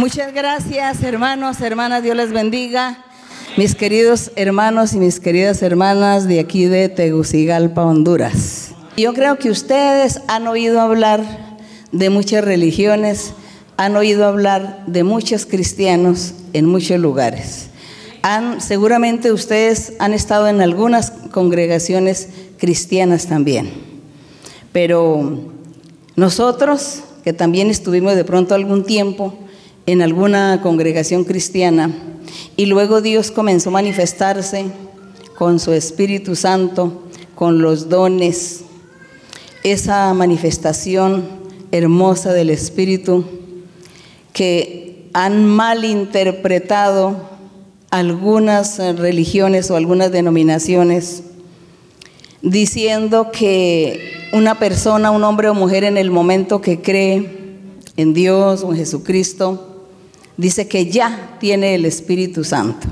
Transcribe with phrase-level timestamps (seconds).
[0.00, 3.04] Muchas gracias, hermanos, hermanas, Dios les bendiga.
[3.58, 8.70] Mis queridos hermanos y mis queridas hermanas de aquí de Tegucigalpa, Honduras.
[8.96, 11.58] Yo creo que ustedes han oído hablar
[11.92, 13.34] de muchas religiones,
[13.76, 17.68] han oído hablar de muchos cristianos en muchos lugares.
[18.56, 23.70] Seguramente ustedes han estado en algunas congregaciones cristianas también.
[24.72, 25.40] Pero
[26.16, 29.34] nosotros, que también estuvimos de pronto algún tiempo,
[29.86, 31.90] en alguna congregación cristiana
[32.56, 34.66] y luego Dios comenzó a manifestarse
[35.36, 38.64] con su Espíritu Santo, con los dones,
[39.62, 41.24] esa manifestación
[41.72, 43.24] hermosa del Espíritu
[44.32, 47.30] que han malinterpretado
[47.90, 51.22] algunas religiones o algunas denominaciones,
[52.42, 57.58] diciendo que una persona, un hombre o mujer en el momento que cree
[57.96, 59.69] en Dios o en Jesucristo,
[60.40, 62.88] dice que ya tiene el Espíritu Santo.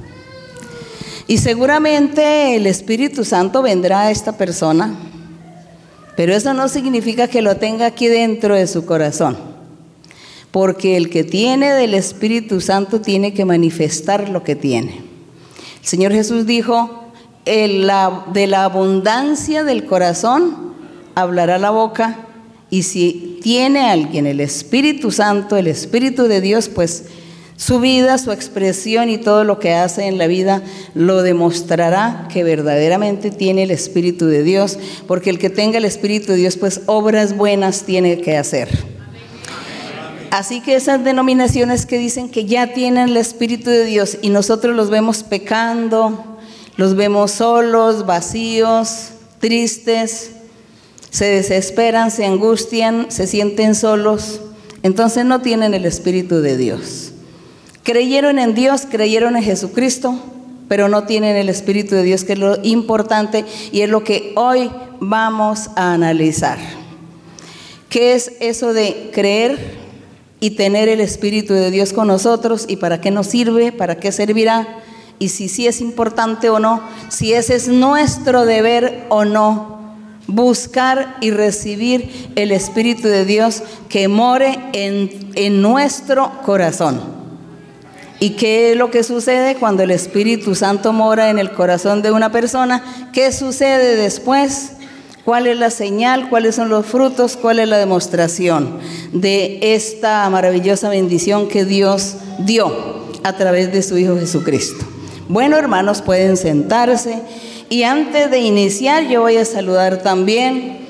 [1.27, 4.95] Y seguramente el Espíritu Santo vendrá a esta persona,
[6.17, 9.37] pero eso no significa que lo tenga aquí dentro de su corazón,
[10.51, 15.03] porque el que tiene del Espíritu Santo tiene que manifestar lo que tiene.
[15.83, 17.05] El Señor Jesús dijo,
[17.45, 20.75] de la abundancia del corazón
[21.15, 22.27] hablará la boca,
[22.71, 27.05] y si tiene alguien el Espíritu Santo, el Espíritu de Dios, pues
[27.59, 30.63] su vida, su expresión y todo lo que hace en la vida
[30.95, 34.79] lo demostrará que verdaderamente tiene el Espíritu de Dios,
[35.09, 38.69] porque el que tenga el Espíritu de Dios, pues obras buenas tiene que hacer.
[40.31, 44.77] Así que esas denominaciones que dicen que ya tienen el Espíritu de Dios y nosotros
[44.77, 46.39] los vemos pecando,
[46.77, 49.09] los vemos solos, vacíos,
[49.41, 50.31] tristes,
[51.11, 54.43] se desesperan, se angustian, se sienten solos,
[54.85, 57.15] entonces no tienen el Espíritu de Dios.
[57.89, 60.15] Creyeron en Dios, creyeron en Jesucristo,
[60.69, 64.35] pero no tienen el Espíritu de Dios, que es lo importante y es lo que
[64.37, 64.71] hoy
[65.01, 66.59] vamos a analizar.
[67.89, 69.79] ¿Qué es eso de creer
[70.39, 74.13] y tener el Espíritu de Dios con nosotros y para qué nos sirve, para qué
[74.13, 74.69] servirá?
[75.19, 79.79] Y si sí es importante o no, si ese es nuestro deber o no,
[80.27, 87.18] buscar y recibir el Espíritu de Dios que more en, en nuestro corazón.
[88.21, 92.11] ¿Y qué es lo que sucede cuando el Espíritu Santo mora en el corazón de
[92.11, 92.83] una persona?
[93.13, 94.73] ¿Qué sucede después?
[95.25, 96.29] ¿Cuál es la señal?
[96.29, 97.37] ¿Cuáles son los frutos?
[97.37, 98.79] ¿Cuál es la demostración
[99.13, 104.85] de esta maravillosa bendición que Dios dio a través de su Hijo Jesucristo?
[105.29, 107.21] Bueno, hermanos, pueden sentarse.
[107.69, 110.88] Y antes de iniciar, yo voy a saludar también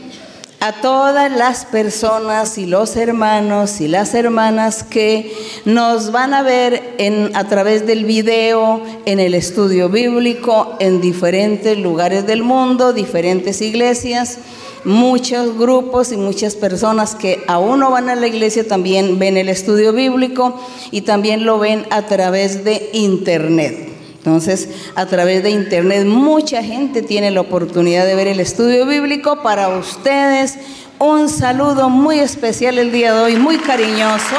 [0.61, 5.33] a todas las personas y los hermanos y las hermanas que
[5.65, 11.79] nos van a ver en, a través del video, en el estudio bíblico, en diferentes
[11.79, 14.39] lugares del mundo, diferentes iglesias,
[14.85, 19.49] muchos grupos y muchas personas que aún no van a la iglesia también ven el
[19.49, 23.98] estudio bíblico y también lo ven a través de internet.
[24.29, 29.43] Entonces, a través de internet, mucha gente tiene la oportunidad de ver el estudio bíblico.
[29.43, 30.59] Para ustedes,
[30.99, 34.37] un saludo muy especial el día de hoy, muy cariñoso.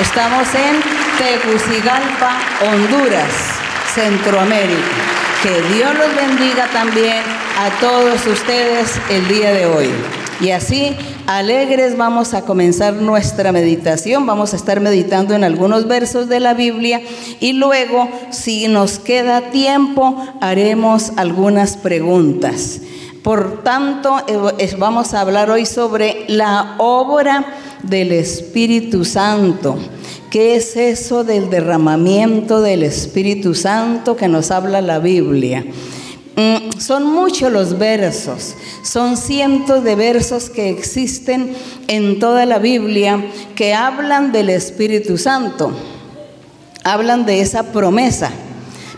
[0.00, 0.80] Estamos en
[1.18, 2.38] Tegucigalpa,
[2.72, 3.30] Honduras,
[3.94, 4.96] Centroamérica.
[5.42, 7.22] Que Dios los bendiga también
[7.58, 9.90] a todos ustedes el día de hoy.
[10.40, 10.96] Y así,
[11.28, 14.24] alegres, vamos a comenzar nuestra meditación.
[14.24, 17.02] Vamos a estar meditando en algunos versos de la Biblia
[17.38, 22.80] y luego, si nos queda tiempo, haremos algunas preguntas.
[23.22, 27.44] Por tanto, eh, vamos a hablar hoy sobre la obra
[27.82, 29.76] del Espíritu Santo.
[30.30, 35.62] ¿Qué es eso del derramamiento del Espíritu Santo que nos habla la Biblia?
[36.38, 38.54] Mm, son muchos los versos,
[38.84, 41.56] son cientos de versos que existen
[41.88, 43.26] en toda la Biblia
[43.56, 45.72] que hablan del Espíritu Santo,
[46.84, 48.30] hablan de esa promesa.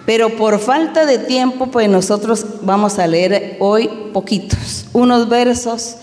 [0.04, 5.96] Pero por falta de tiempo, pues nosotros vamos a leer hoy poquitos, unos versos,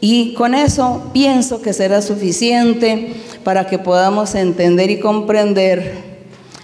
[0.00, 3.14] y con eso pienso que será suficiente
[3.44, 6.07] para que podamos entender y comprender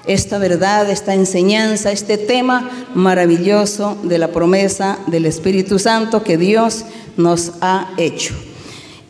[0.06, 6.84] esta verdad, esta enseñanza, este tema maravilloso de la promesa del Espíritu Santo que Dios
[7.16, 8.34] nos ha hecho.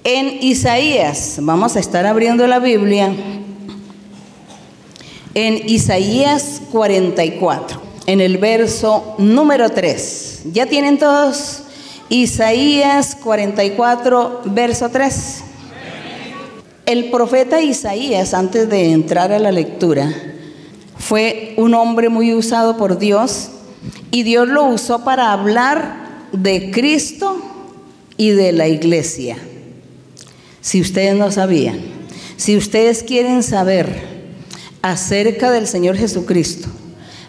[0.05, 3.15] En Isaías, vamos a estar abriendo la Biblia,
[5.35, 10.43] en Isaías 44, en el verso número 3.
[10.53, 11.63] ¿Ya tienen todos?
[12.09, 15.45] Isaías 44, verso 3.
[16.87, 20.13] El profeta Isaías, antes de entrar a la lectura,
[20.97, 23.51] fue un hombre muy usado por Dios
[24.11, 27.37] y Dios lo usó para hablar de Cristo
[28.17, 29.37] y de la iglesia.
[30.61, 31.79] Si ustedes no sabían,
[32.37, 34.15] si ustedes quieren saber
[34.83, 36.69] acerca del Señor Jesucristo,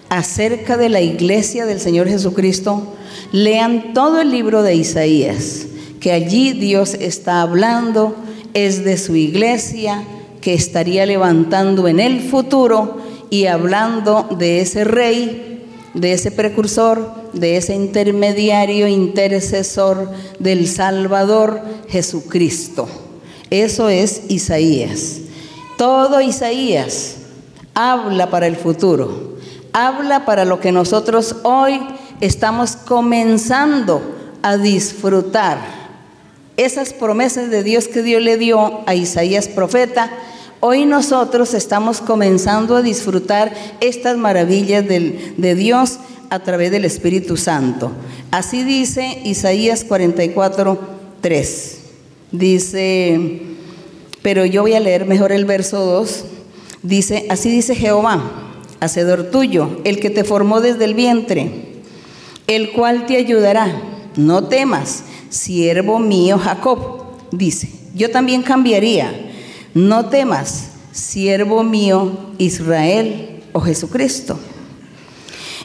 [0.09, 2.95] acerca de la iglesia del Señor Jesucristo,
[3.31, 5.65] lean todo el libro de Isaías,
[6.00, 8.15] que allí Dios está hablando
[8.53, 10.03] es de su iglesia
[10.41, 17.57] que estaría levantando en el futuro y hablando de ese rey, de ese precursor, de
[17.57, 22.88] ese intermediario, intercesor del Salvador Jesucristo.
[23.50, 25.19] Eso es Isaías.
[25.77, 27.16] Todo Isaías
[27.74, 29.38] habla para el futuro,
[29.74, 31.81] habla para lo que nosotros hoy
[32.22, 34.01] estamos comenzando
[34.42, 35.60] a disfrutar
[36.57, 40.10] esas promesas de Dios que Dios le dio a Isaías profeta,
[40.65, 46.00] hoy nosotros estamos comenzando a disfrutar estas maravillas de Dios
[46.31, 47.91] a través del Espíritu Santo.
[48.31, 50.79] Así dice Isaías 44,
[51.21, 51.77] 3.
[52.31, 53.41] Dice,
[54.23, 56.25] pero yo voy a leer mejor el verso 2.
[56.81, 58.23] Dice, así dice Jehová,
[58.79, 61.83] hacedor tuyo, el que te formó desde el vientre,
[62.47, 63.83] el cual te ayudará.
[64.15, 69.25] No temas siervo mío Jacob, dice, yo también cambiaría,
[69.75, 74.39] no temas, siervo mío Israel o Jesucristo.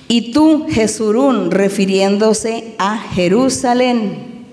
[0.09, 4.47] Y tú, Jesurún, refiriéndose a Jerusalén,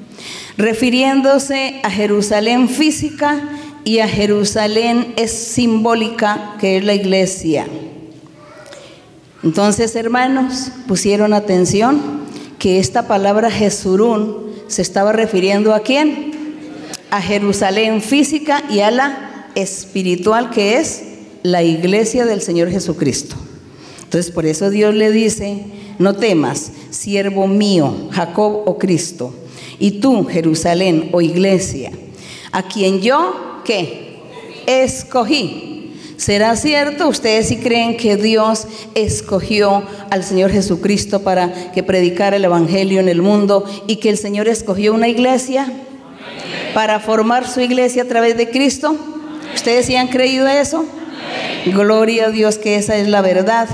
[0.57, 3.49] refiriéndose a Jerusalén física
[3.83, 7.65] y a Jerusalén es simbólica, que es la iglesia.
[9.43, 11.99] Entonces, hermanos, pusieron atención
[12.59, 16.33] que esta palabra Jesurún se estaba refiriendo a quién?
[17.09, 19.26] A Jerusalén física y a la
[19.61, 21.03] espiritual que es
[21.43, 23.35] la iglesia del Señor Jesucristo.
[24.03, 25.65] Entonces por eso Dios le dice,
[25.99, 29.33] no temas, siervo mío, Jacob o Cristo,
[29.79, 31.91] y tú, Jerusalén o iglesia,
[32.51, 34.21] a quien yo, ¿qué?
[34.65, 35.67] Escogí
[36.17, 37.07] ¿Será cierto?
[37.07, 43.07] ¿Ustedes sí creen que Dios escogió al Señor Jesucristo para que predicara el Evangelio en
[43.07, 45.71] el mundo y que el Señor escogió una iglesia
[46.73, 48.97] para formar su iglesia a través de Cristo?
[49.57, 50.85] ¿Ustedes sí han creído eso?
[51.65, 53.67] Gloria a Dios que esa es la verdad.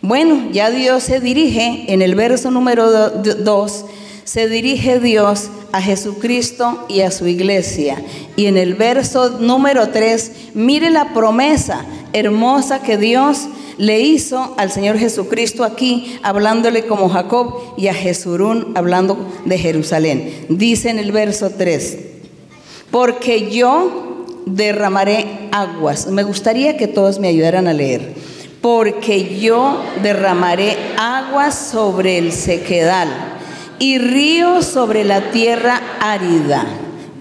[0.00, 3.84] Bueno, ya Dios se dirige en el verso número 2,
[4.22, 8.00] se dirige Dios a Jesucristo y a su iglesia.
[8.36, 14.70] Y en el verso número 3, mire la promesa hermosa que Dios le hizo al
[14.70, 20.46] Señor Jesucristo aquí, hablándole como Jacob, y a Jesurún, hablando de Jerusalén.
[20.48, 21.98] Dice en el verso 3,
[22.92, 24.11] porque yo
[24.46, 26.06] derramaré aguas.
[26.06, 28.14] Me gustaría que todos me ayudaran a leer.
[28.60, 33.08] Porque yo derramaré aguas sobre el sequedal
[33.78, 36.64] y río sobre la tierra árida.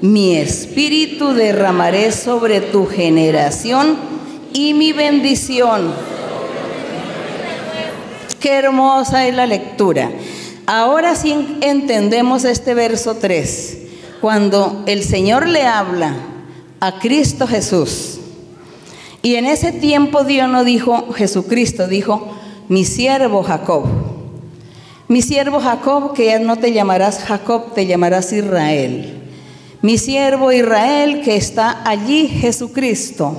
[0.02, 3.98] Mi espíritu derramaré sobre tu generación
[4.54, 5.94] y mi bendición.
[8.40, 10.12] Qué hermosa es la lectura.
[10.68, 13.78] Ahora sí entendemos este verso 3,
[14.22, 16.31] cuando el Señor le habla
[16.82, 18.20] a Cristo Jesús.
[19.22, 22.36] Y en ese tiempo Dios no dijo Jesucristo, dijo
[22.68, 23.86] mi siervo Jacob.
[25.08, 29.22] Mi siervo Jacob, que ya no te llamarás Jacob, te llamarás Israel.
[29.82, 33.38] Mi siervo Israel, que está allí, Jesucristo,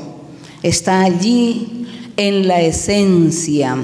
[0.62, 1.81] está allí
[2.16, 3.76] en la esencia,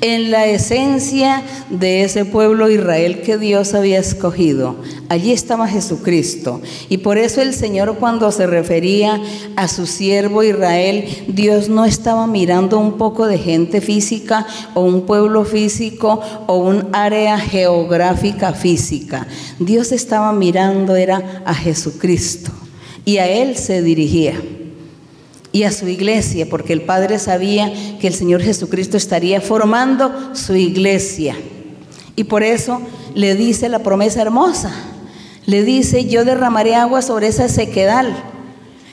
[0.00, 4.76] en la esencia de ese pueblo Israel que Dios había escogido.
[5.08, 6.60] Allí estaba Jesucristo.
[6.88, 9.20] Y por eso el Señor cuando se refería
[9.56, 15.02] a su siervo Israel, Dios no estaba mirando un poco de gente física o un
[15.02, 19.26] pueblo físico o un área geográfica física.
[19.58, 22.50] Dios estaba mirando era a Jesucristo
[23.04, 24.34] y a Él se dirigía
[25.54, 30.56] y a su iglesia, porque el Padre sabía que el Señor Jesucristo estaría formando su
[30.56, 31.36] iglesia.
[32.16, 32.80] Y por eso
[33.14, 34.74] le dice la promesa hermosa.
[35.46, 38.16] Le dice, yo derramaré agua sobre esa sequedal.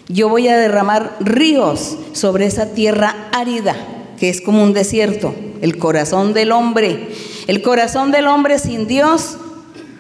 [0.08, 3.76] Yo voy a derramar ríos sobre esa tierra árida,
[4.20, 7.10] que es como un desierto, el corazón del hombre.
[7.48, 9.38] El corazón del hombre sin Dios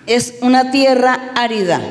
[0.05, 1.81] es una tierra árida.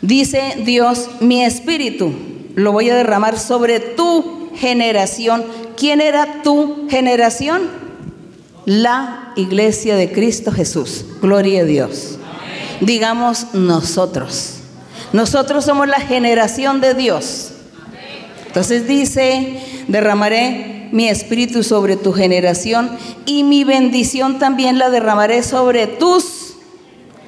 [0.00, 2.12] Dice Dios, mi espíritu
[2.54, 5.44] lo voy a derramar sobre tu generación.
[5.76, 7.62] ¿Quién era tu generación?
[8.64, 11.04] La iglesia de Cristo Jesús.
[11.20, 12.18] Gloria a Dios.
[12.80, 14.54] Digamos nosotros.
[15.12, 17.52] Nosotros somos la generación de Dios.
[18.46, 22.90] Entonces dice, derramaré mi espíritu sobre tu generación
[23.24, 26.54] y mi bendición también la derramaré sobre tus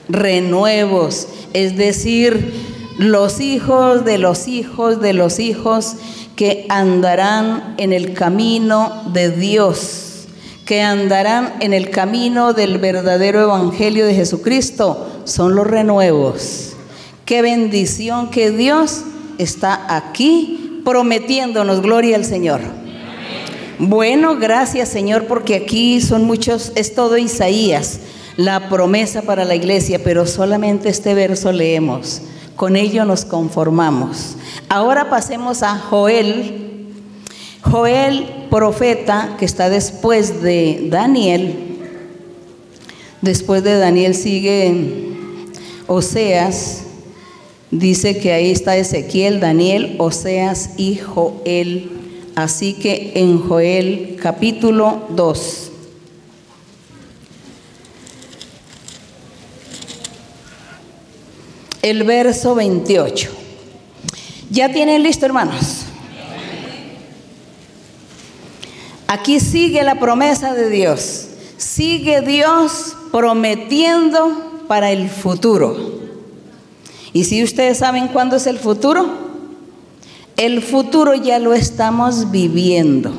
[0.09, 5.97] renuevos, es decir, los hijos de los hijos de los hijos
[6.37, 10.27] que andarán en el camino de Dios,
[10.65, 16.73] que andarán en el camino del verdadero evangelio de Jesucristo, son los renuevos.
[17.25, 19.03] Qué bendición que Dios
[19.39, 22.61] está aquí prometiéndonos gloria al Señor.
[23.79, 28.01] Bueno, gracias Señor, porque aquí son muchos, es todo Isaías,
[28.37, 32.23] la promesa para la iglesia, pero solamente este verso leemos.
[32.57, 34.37] Con ello nos conformamos.
[34.69, 36.61] Ahora pasemos a Joel.
[37.63, 41.79] Joel, profeta, que está después de Daniel.
[43.23, 45.15] Después de Daniel sigue
[45.87, 46.83] Oseas.
[47.71, 51.91] Dice que ahí está Ezequiel, Daniel, Oseas y Joel.
[52.37, 55.73] Así que en Joel capítulo 2.
[61.85, 63.31] El verso 28.
[64.49, 65.83] ¿Ya tienen listo, hermanos?
[69.07, 71.27] Aquí sigue la promesa de Dios.
[71.59, 76.01] Sigue Dios prometiendo para el futuro.
[77.13, 79.07] Y si ustedes saben cuándo es el futuro,
[80.39, 83.13] el futuro ya lo estamos viviendo.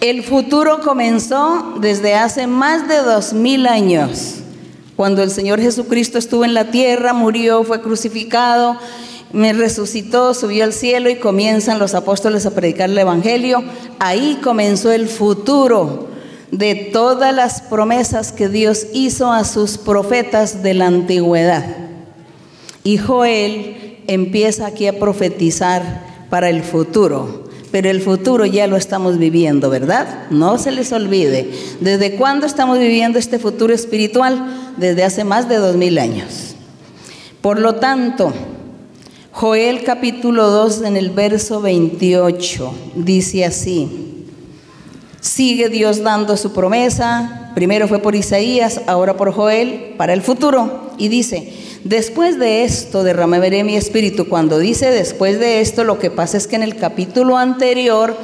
[0.00, 4.39] El futuro comenzó desde hace más de dos mil años,
[4.96, 8.76] cuando el Señor Jesucristo estuvo en la tierra, murió, fue crucificado,
[9.32, 13.62] me resucitó, subió al cielo y comienzan los apóstoles a predicar el Evangelio.
[13.98, 16.08] Ahí comenzó el futuro
[16.50, 21.64] de todas las promesas que Dios hizo a sus profetas de la antigüedad.
[22.82, 27.39] Y Joel empieza aquí a profetizar para el futuro.
[27.70, 30.28] Pero el futuro ya lo estamos viviendo, ¿verdad?
[30.30, 31.50] No se les olvide.
[31.80, 34.72] ¿Desde cuándo estamos viviendo este futuro espiritual?
[34.76, 36.56] Desde hace más de dos mil años.
[37.40, 38.32] Por lo tanto,
[39.32, 44.26] Joel capítulo 2 en el verso 28 dice así,
[45.20, 50.90] sigue Dios dando su promesa, primero fue por Isaías, ahora por Joel, para el futuro,
[50.98, 54.28] y dice, después de esto derramaré mi espíritu.
[54.28, 58.16] Cuando dice después de esto, lo que pasa es que en el capítulo anterior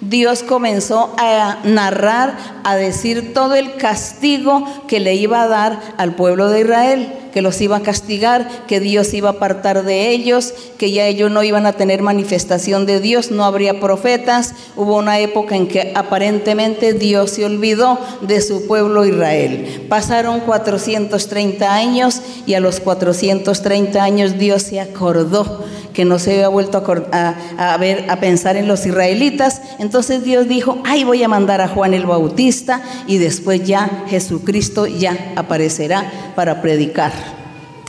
[0.00, 6.14] Dios comenzó a narrar, a decir todo el castigo que le iba a dar al
[6.14, 10.54] pueblo de Israel que los iba a castigar, que Dios iba a apartar de ellos,
[10.78, 14.54] que ya ellos no iban a tener manifestación de Dios, no habría profetas.
[14.76, 19.84] Hubo una época en que aparentemente Dios se olvidó de su pueblo Israel.
[19.88, 26.48] Pasaron 430 años y a los 430 años Dios se acordó que no se había
[26.48, 29.62] vuelto a, ver, a pensar en los israelitas.
[29.78, 34.86] Entonces Dios dijo, ay, voy a mandar a Juan el Bautista y después ya Jesucristo
[34.86, 37.12] ya aparecerá para predicar.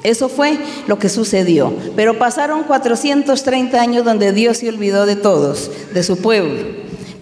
[0.05, 1.74] Eso fue lo que sucedió.
[1.95, 6.63] Pero pasaron 430 años donde Dios se olvidó de todos, de su pueblo.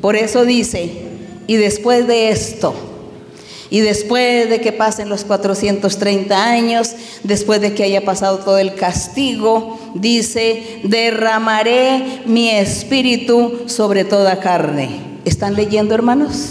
[0.01, 0.91] Por eso dice,
[1.47, 2.75] y después de esto,
[3.69, 8.75] y después de que pasen los 430 años, después de que haya pasado todo el
[8.75, 14.89] castigo, dice, derramaré mi espíritu sobre toda carne.
[15.23, 16.49] ¿Están leyendo, hermanos?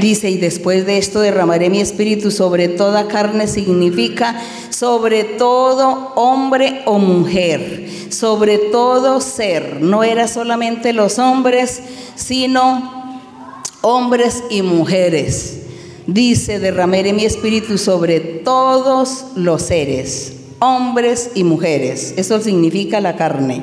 [0.00, 4.40] Dice, y después de esto derramaré mi espíritu sobre toda carne, significa
[4.70, 9.80] sobre todo hombre o mujer, sobre todo ser.
[9.80, 11.80] No era solamente los hombres,
[12.14, 13.20] sino
[13.80, 15.60] hombres y mujeres.
[16.06, 22.14] Dice, derramaré mi espíritu sobre todos los seres, hombres y mujeres.
[22.16, 23.62] Eso significa la carne.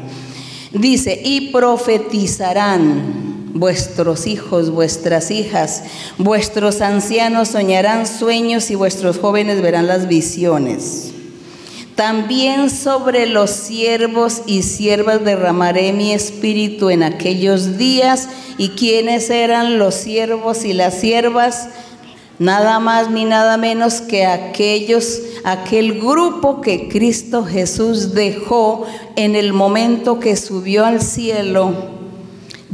[0.72, 5.84] Dice, y profetizarán vuestros hijos, vuestras hijas,
[6.18, 11.14] vuestros ancianos soñarán sueños y vuestros jóvenes verán las visiones.
[11.96, 18.28] También sobre los siervos y siervas derramaré mi espíritu en aquellos días.
[18.58, 21.70] ¿Y quiénes eran los siervos y las siervas?
[22.38, 28.86] Nada más ni nada menos que aquellos, aquel grupo que Cristo Jesús dejó
[29.16, 31.95] en el momento que subió al cielo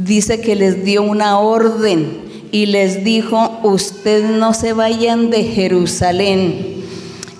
[0.04, 6.82] dice que les dio una orden y les dijo, ustedes no se vayan de Jerusalén,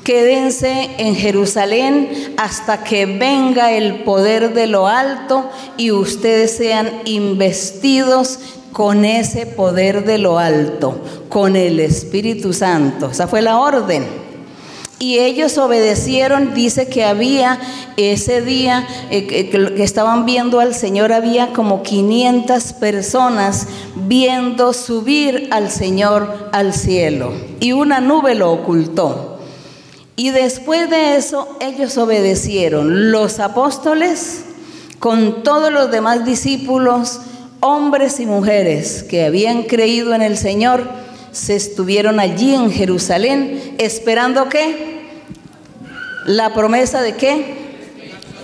[0.04, 8.38] quédense en Jerusalén hasta que venga el poder de lo alto y ustedes sean investidos
[8.72, 13.10] con ese poder de lo alto, con el Espíritu Santo.
[13.10, 14.21] Esa fue la orden.
[15.02, 17.58] Y ellos obedecieron, dice que había
[17.96, 23.66] ese día eh, que, que estaban viendo al Señor, había como 500 personas
[23.96, 27.32] viendo subir al Señor al cielo.
[27.58, 29.40] Y una nube lo ocultó.
[30.14, 33.10] Y después de eso ellos obedecieron.
[33.10, 34.44] Los apóstoles
[35.00, 37.18] con todos los demás discípulos,
[37.58, 41.01] hombres y mujeres que habían creído en el Señor,
[41.32, 45.02] se estuvieron allí en Jerusalén esperando qué?
[46.26, 47.54] La promesa de qué?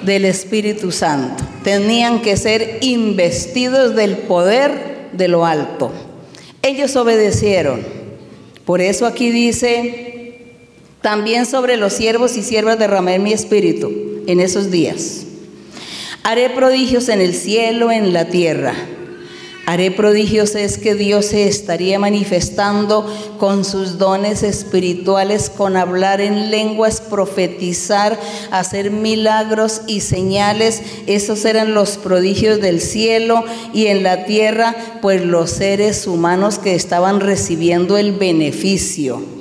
[0.03, 1.45] Del Espíritu Santo.
[1.63, 5.93] Tenían que ser investidos del poder de lo alto.
[6.63, 7.83] Ellos obedecieron.
[8.65, 10.45] Por eso aquí dice,
[11.03, 13.93] también sobre los siervos y siervas derramé mi espíritu
[14.27, 15.25] en esos días.
[16.23, 18.75] Haré prodigios en el cielo, en la tierra.
[19.69, 23.07] Haré prodigios es que Dios se estaría manifestando
[23.37, 28.19] con sus dones espirituales, con hablar en lenguas, profetizar,
[28.51, 30.81] hacer milagros y señales.
[31.07, 33.45] Esos eran los prodigios del cielo
[33.75, 39.38] y en la tierra, pues los seres humanos que estaban recibiendo el beneficio.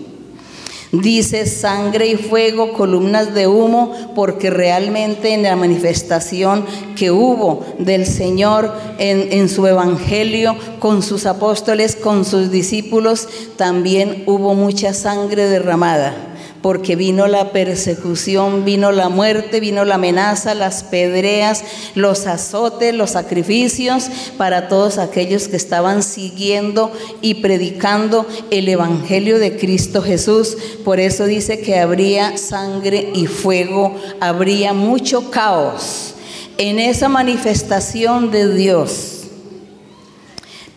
[1.02, 8.08] Dice sangre y fuego, columnas de humo, porque realmente en la manifestación que hubo del
[8.08, 13.28] Señor en, su evangelio, con sus apóstoles, con sus discípulos,
[13.58, 20.54] también hubo mucha sangre derramada porque vino la persecución, vino la muerte, vino la amenaza,
[20.54, 21.64] las pedreas,
[21.96, 29.58] los azotes, los sacrificios para todos aquellos que estaban siguiendo y predicando el Evangelio de
[29.58, 30.58] Cristo Jesús.
[30.84, 36.14] Por eso dice que habría sangre y fuego, habría mucho caos
[36.58, 39.17] en esa manifestación de Dios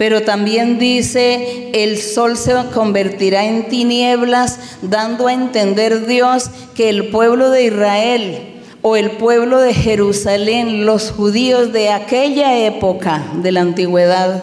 [0.01, 7.09] pero también dice, el sol se convertirá en tinieblas, dando a entender Dios que el
[7.09, 13.61] pueblo de Israel o el pueblo de Jerusalén, los judíos de aquella época de la
[13.61, 14.43] antigüedad,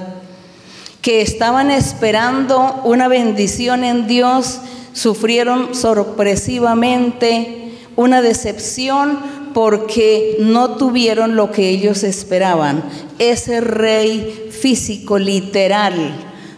[1.02, 4.60] que estaban esperando una bendición en Dios,
[4.94, 12.84] sufrieron sorpresivamente una decepción porque no tuvieron lo que ellos esperaban.
[13.18, 15.94] Ese rey físico, literal,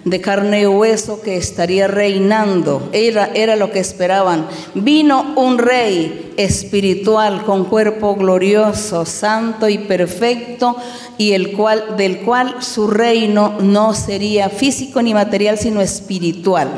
[0.06, 4.48] de carne y hueso que estaría reinando, era, era lo que esperaban.
[4.74, 10.78] Vino un rey espiritual con cuerpo glorioso, santo y perfecto,
[11.18, 16.70] y el cual, del cual su reino no sería físico ni material, sino espiritual.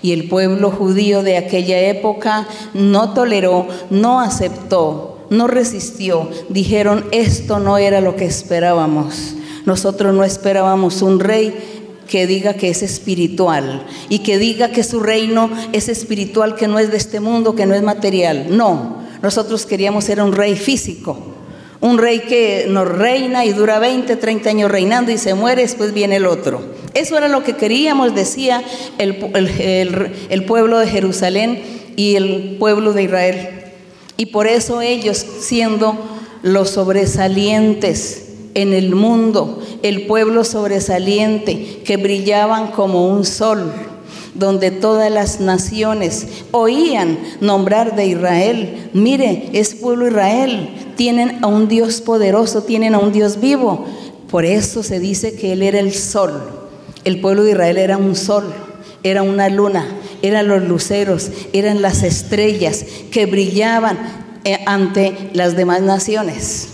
[0.00, 6.28] Y el pueblo judío de aquella época no toleró, no aceptó no resistió.
[6.48, 9.34] Dijeron, esto no era lo que esperábamos.
[9.64, 11.54] Nosotros no esperábamos un rey
[12.08, 16.78] que diga que es espiritual y que diga que su reino es espiritual, que no
[16.78, 18.46] es de este mundo, que no es material.
[18.50, 21.18] No, nosotros queríamos ser un rey físico,
[21.80, 25.94] un rey que nos reina y dura 20, 30 años reinando y se muere, después
[25.94, 26.62] viene el otro.
[26.92, 28.62] Eso era lo que queríamos, decía
[28.98, 31.62] el, el pueblo de Jerusalén
[31.96, 33.48] y el pueblo de Israel.
[34.16, 35.96] Y por eso ellos, siendo
[36.42, 38.23] los sobresalientes
[38.54, 43.72] en el mundo, el pueblo sobresaliente, que brillaban como un sol,
[44.34, 48.90] donde todas las naciones oían nombrar de Israel.
[48.92, 53.86] Mire, es pueblo Israel, tienen a un Dios poderoso, tienen a un Dios vivo.
[54.30, 56.32] Por eso se dice que Él era el sol.
[57.04, 58.52] El pueblo de Israel era un sol,
[59.02, 59.86] era una luna,
[60.22, 63.98] eran los luceros, eran las estrellas que brillaban
[64.44, 66.73] eh, ante las demás naciones.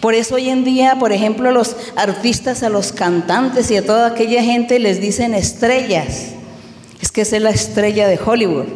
[0.00, 4.08] Por eso hoy en día, por ejemplo, los artistas, a los cantantes y a toda
[4.08, 6.28] aquella gente les dicen estrellas.
[7.00, 8.66] Es que es la estrella de Hollywood.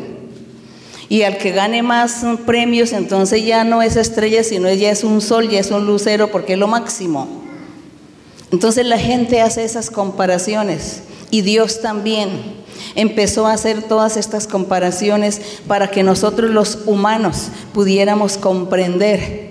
[1.09, 5.21] Y al que gane más premios, entonces ya no es estrella, sino ya es un
[5.23, 7.27] sol, ya es un lucero, porque es lo máximo.
[8.53, 12.31] Entonces la gente hace esas comparaciones y Dios también
[12.95, 19.48] empezó a hacer todas estas comparaciones para que nosotros los humanos pudiéramos comprender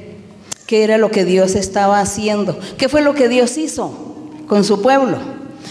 [0.68, 3.92] qué era lo que Dios estaba haciendo, qué fue lo que Dios hizo
[4.48, 5.18] con su pueblo,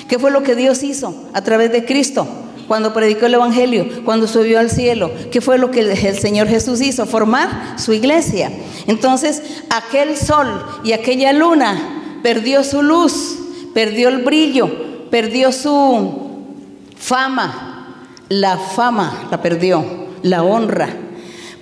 [0.08, 2.26] qué fue lo que Dios hizo a través de Cristo
[2.66, 6.80] cuando predicó el Evangelio, cuando subió al cielo, qué fue lo que el Señor Jesús
[6.80, 8.50] hizo, formar su iglesia.
[8.88, 13.38] Entonces, aquel sol y aquella luna perdió su luz,
[13.72, 16.26] perdió el brillo, perdió su
[16.96, 19.84] Fama, la fama la perdió,
[20.22, 21.05] la honra.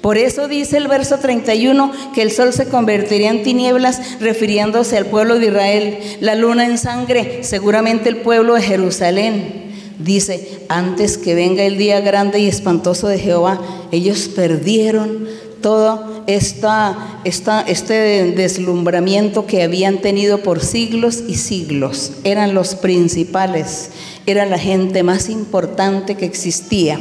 [0.04, 5.06] Por eso dice el verso 31 que el sol se convertiría en tinieblas refiriéndose al
[5.06, 9.72] pueblo de Israel, la luna en sangre, seguramente el pueblo de Jerusalén.
[9.98, 13.62] dice, antes que venga el día grande y espantoso de Jehová,
[13.92, 15.26] ellos perdieron
[15.62, 17.96] todo este
[18.36, 22.12] deslumbramiento que habían tenido por siglos y siglos.
[22.24, 23.88] Eran los principales,
[24.26, 27.00] era la gente más importante que existía.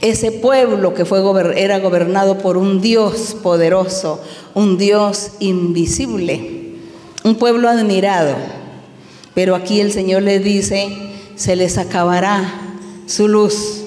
[0.00, 1.20] Ese pueblo que fue,
[1.56, 4.20] era gobernado por un Dios poderoso,
[4.54, 6.74] un Dios invisible,
[7.24, 8.36] un pueblo admirado.
[9.34, 10.88] Pero aquí el Señor les dice,
[11.36, 12.76] se les acabará
[13.06, 13.82] su luz,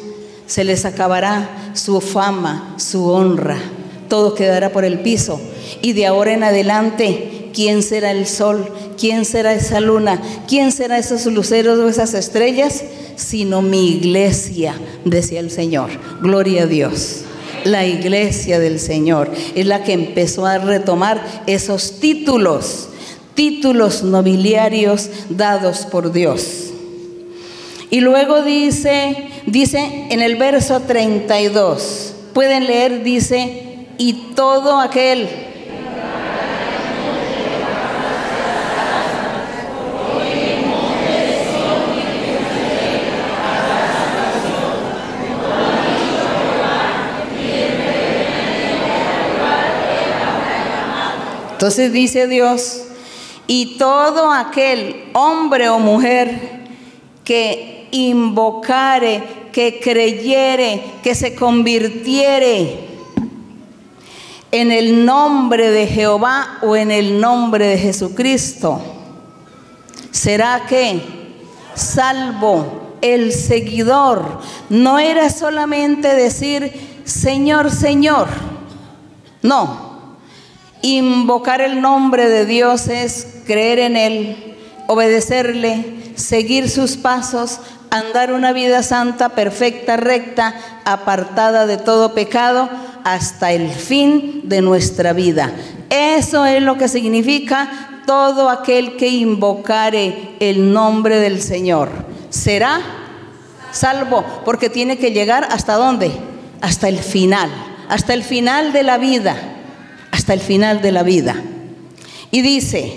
[0.46, 3.60] se les acabará su fama, su honra
[4.08, 5.40] todo quedará por el piso.
[5.82, 8.72] Y de ahora en adelante, ¿quién será el sol?
[9.00, 10.22] ¿Quién será esa luna?
[10.48, 12.84] ¿Quién será esos luceros o esas estrellas?
[13.16, 15.90] Sino mi iglesia, decía el Señor.
[16.22, 17.22] Gloria a Dios.
[17.64, 22.90] La iglesia del Señor es la que empezó a retomar esos títulos,
[23.34, 26.68] títulos nobiliarios dados por Dios.
[27.90, 35.28] Y luego dice, dice en el verso 32, pueden leer, dice, y todo aquel
[51.58, 52.84] Entonces dice Dios,
[53.48, 56.68] y todo aquel hombre o mujer
[57.24, 62.78] que invocare, que creyere, que se convirtiere
[64.52, 68.80] en el nombre de Jehová o en el nombre de Jesucristo,
[70.12, 71.02] será que
[71.74, 74.42] salvo el seguidor.
[74.70, 78.28] No era solamente decir, Señor, Señor.
[79.42, 79.87] No.
[80.82, 84.56] Invocar el nombre de Dios es creer en Él,
[84.88, 85.86] obedecerle,
[86.16, 87.60] seguir sus pasos,
[87.90, 90.54] andar una vida santa, perfecta, recta,
[90.86, 92.70] apartada de todo pecado
[93.04, 95.52] hasta el fin de nuestra vida.
[95.90, 101.90] Eso es lo que significa todo aquel que invocare el nombre del Señor.
[102.30, 102.82] Será
[103.72, 106.12] salvo, porque tiene que llegar hasta dónde?
[106.62, 107.50] Hasta el final,
[107.90, 109.36] hasta el final de la vida,
[110.28, 111.42] hasta el final de la vida.
[112.32, 112.92] Y dice,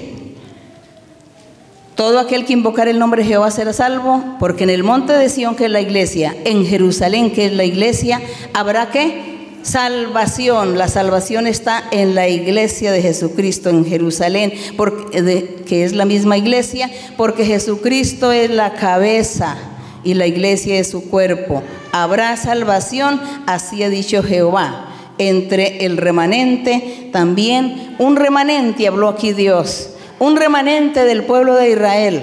[1.94, 5.28] todo aquel que invocar el nombre de Jehová será salvo, porque en el monte de
[5.28, 8.20] Sión, que es la iglesia, en Jerusalén, que es la iglesia,
[8.52, 10.76] habrá que salvación.
[10.76, 16.36] La salvación está en la iglesia de Jesucristo, en Jerusalén, porque, que es la misma
[16.36, 19.56] iglesia, porque Jesucristo es la cabeza
[20.02, 21.62] y la iglesia es su cuerpo.
[21.92, 24.89] Habrá salvación, así ha dicho Jehová.
[25.20, 32.22] Entre el remanente también, un remanente habló aquí Dios un remanente del pueblo de Israel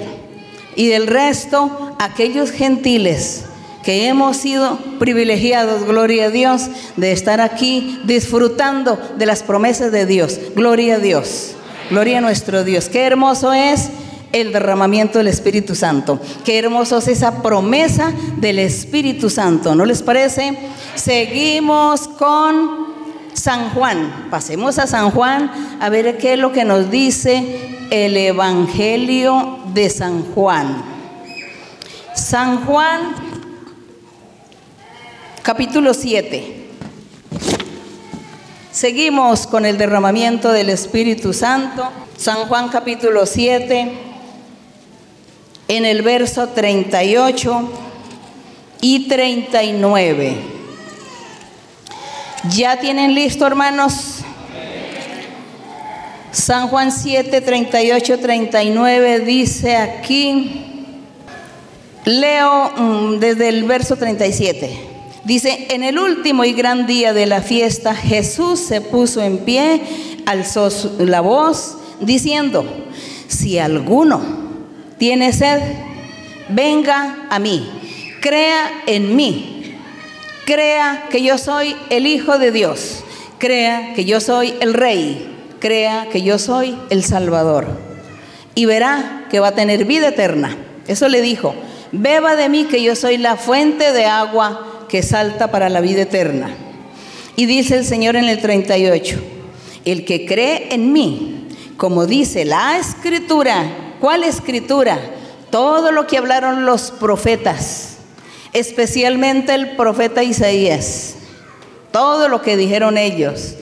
[0.75, 3.43] y del resto aquellos gentiles
[3.83, 10.05] que hemos sido privilegiados, gloria a Dios, de estar aquí disfrutando de las promesas de
[10.05, 10.39] Dios.
[10.55, 11.55] Gloria a Dios,
[11.89, 12.89] gloria a nuestro Dios.
[12.89, 13.89] Qué hermoso es
[14.31, 16.19] el derramamiento del Espíritu Santo.
[16.43, 19.73] Qué hermoso es esa promesa del Espíritu Santo.
[19.73, 20.55] ¿No les parece?
[20.93, 22.86] Seguimos con
[23.37, 24.27] San Juan.
[24.31, 29.89] Pasemos a San Juan a ver qué es lo que nos dice el Evangelio de
[29.91, 30.83] San Juan.
[32.15, 33.15] San Juan,
[35.43, 36.65] capítulo 7.
[38.71, 41.87] Seguimos con el derramamiento del Espíritu Santo.
[42.17, 43.91] San Juan capítulo 7,
[45.67, 47.71] en el verso 38
[48.81, 50.56] y 39.
[52.55, 54.19] ¿Ya tienen listo, hermanos?
[56.31, 60.61] San Juan 7, 38, 39 dice aquí,
[62.05, 64.69] leo mm, desde el verso 37.
[65.23, 69.81] Dice, en el último y gran día de la fiesta, Jesús se puso en pie,
[70.25, 72.65] alzó la voz, diciendo,
[73.27, 74.21] si alguno
[74.97, 75.59] tiene sed,
[76.49, 77.67] venga a mí,
[78.21, 79.56] crea en mí,
[80.47, 83.03] crea que yo soy el Hijo de Dios,
[83.37, 87.67] crea que yo soy el Rey crea que yo soy el Salvador
[88.55, 90.55] y verá que va a tener vida eterna.
[90.87, 91.53] Eso le dijo,
[91.91, 96.03] beba de mí que yo soy la fuente de agua que salta para la vida
[96.03, 96.55] eterna.
[97.35, 99.19] Y dice el Señor en el 38,
[99.85, 104.99] el que cree en mí, como dice la escritura, ¿cuál escritura?
[105.51, 107.86] Todo lo que hablaron los profetas,
[108.59, 111.15] especialmente el profeta Isaías,
[111.91, 113.55] todo lo que dijeron ellos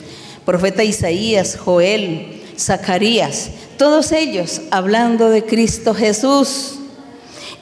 [0.46, 6.76] profeta Isaías, Joel, Zacarías, todos ellos hablando de Cristo Jesús.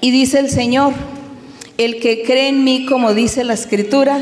[0.02, 0.93] Y dice el Señor,
[1.78, 4.19] El que cree en mí, como dice la escritura,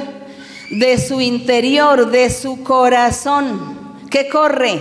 [0.69, 4.79] de su interior, de su corazón, ¿qué corre?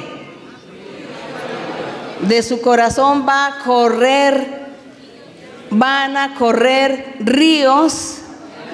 [2.28, 4.59] De su corazón va a correr,
[5.70, 8.18] van a correr ríos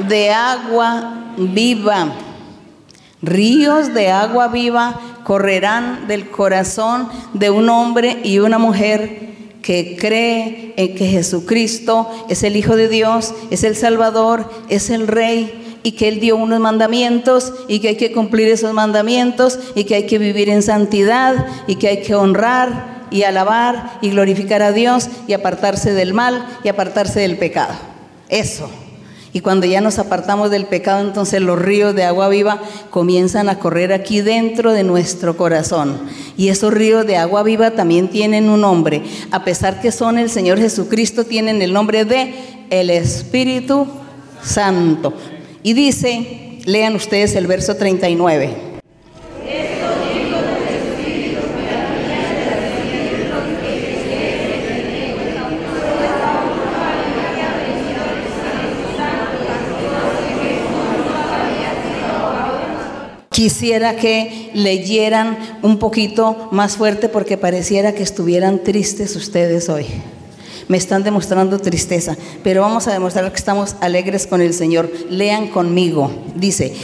[0.09, 2.13] de agua viva.
[3.23, 9.27] Ríos de agua viva correrán del corazón de un hombre y una mujer
[9.63, 15.09] que cree en que Jesucristo es el Hijo de Dios, es el Salvador, es el
[15.09, 19.85] Rey y que Él dio unos mandamientos y que hay que cumplir esos mandamientos y
[19.85, 24.62] que hay que vivir en santidad y que hay que honrar y alabar y glorificar
[24.62, 27.75] a Dios y apartarse del mal y apartarse del pecado.
[28.29, 28.71] Eso.
[29.33, 33.59] Y cuando ya nos apartamos del pecado, entonces los ríos de agua viva comienzan a
[33.59, 35.99] correr aquí dentro de nuestro corazón.
[36.38, 39.03] Y esos ríos de agua viva también tienen un nombre.
[39.31, 42.35] A pesar que son el Señor Jesucristo, tienen el nombre de
[42.71, 43.87] el Espíritu
[44.42, 45.12] Santo.
[45.62, 48.76] Y dice, lean ustedes el verso 39.
[63.37, 69.85] Quisiera que leyeran un poquito más fuerte porque pareciera que estuvieran tristes ustedes hoy.
[70.68, 74.90] Me están demostrando tristeza, pero vamos a demostrar que estamos alegres con el Señor.
[75.11, 76.11] Lean conmigo.
[76.35, 76.75] Dice,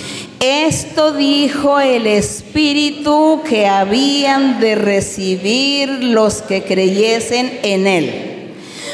[0.40, 8.52] esto dijo el Espíritu que habían de recibir los que creyesen en Él.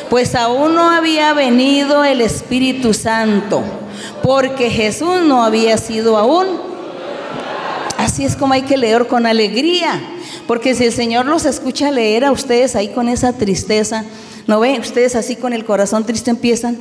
[0.09, 3.65] Pues aún no había venido el Espíritu Santo,
[4.23, 6.68] porque Jesús no había sido aún
[7.99, 10.01] Así es como hay que leer con alegría,
[10.47, 14.05] porque si el Señor los escucha leer a ustedes ahí con esa tristeza,
[14.47, 14.81] ¿no ven?
[14.81, 16.79] Ustedes así con el corazón triste empiezan.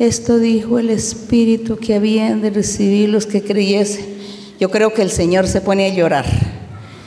[0.00, 4.04] Esto dijo el Espíritu que habían de recibir los que creyesen.
[4.58, 6.26] Yo creo que el Señor se pone a llorar.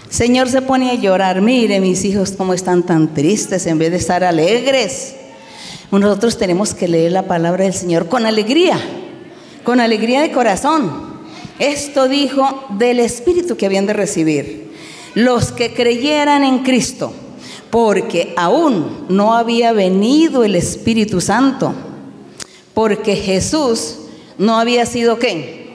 [0.10, 1.42] Señor se pone a llorar.
[1.42, 5.16] Mire mis hijos cómo están tan tristes en vez de estar alegres.
[5.92, 8.80] Nosotros tenemos que leer la palabra del Señor con alegría,
[9.66, 11.11] con alegría de corazón.
[11.60, 14.72] Esto dijo del Espíritu que habían de recibir
[15.14, 17.14] los que creyeran en Cristo,
[17.70, 21.74] porque aún no había venido el Espíritu Santo,
[22.74, 23.98] porque Jesús
[24.38, 25.70] no había sido qué?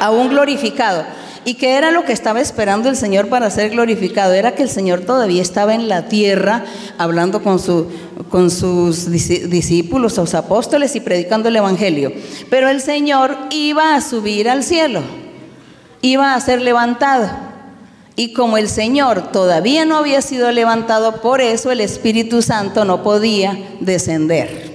[0.00, 1.04] Aún glorificado.
[1.46, 4.32] ¿Y qué era lo que estaba esperando el Señor para ser glorificado?
[4.32, 6.64] Era que el Señor todavía estaba en la tierra
[6.96, 7.88] hablando con, su,
[8.30, 12.12] con sus discípulos, sus apóstoles y predicando el Evangelio.
[12.48, 15.02] Pero el Señor iba a subir al cielo,
[16.00, 17.28] iba a ser levantado.
[18.16, 23.02] Y como el Señor todavía no había sido levantado, por eso el Espíritu Santo no
[23.02, 24.72] podía descender.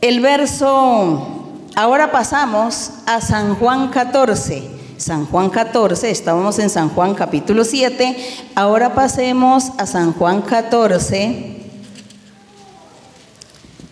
[0.00, 1.31] El verso
[1.74, 4.62] Ahora pasamos a San Juan 14.
[4.98, 8.14] San Juan 14, estábamos en San Juan capítulo 7,
[8.54, 11.56] ahora pasemos a San Juan 14.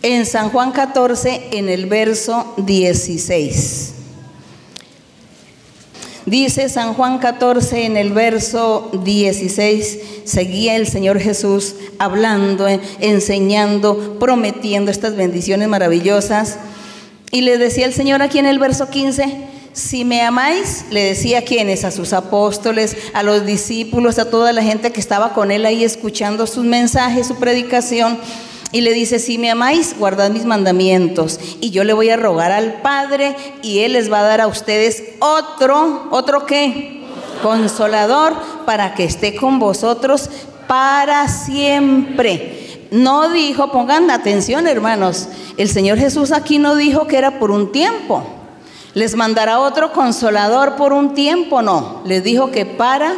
[0.03, 3.93] En San Juan 14, en el verso 16.
[6.27, 12.67] Dice San Juan 14 en el verso 16, seguía el Señor Jesús hablando,
[12.99, 16.57] enseñando, prometiendo estas bendiciones maravillosas.
[17.31, 21.39] Y le decía el Señor aquí en el verso 15, si me amáis, le decía
[21.39, 25.49] a quienes, a sus apóstoles, a los discípulos, a toda la gente que estaba con
[25.49, 28.19] él ahí escuchando sus mensajes, su predicación.
[28.73, 31.39] Y le dice, si me amáis, guardad mis mandamientos.
[31.61, 34.47] Y yo le voy a rogar al Padre y Él les va a dar a
[34.47, 37.01] ustedes otro, otro qué?
[37.41, 38.33] Consolador
[38.65, 40.29] para que esté con vosotros
[40.67, 42.60] para siempre
[42.91, 47.71] no dijo, pongan atención hermanos, el Señor Jesús aquí no dijo que era por un
[47.71, 48.23] tiempo.
[48.93, 52.01] Les mandará otro consolador por un tiempo, no.
[52.05, 53.15] Les dijo que para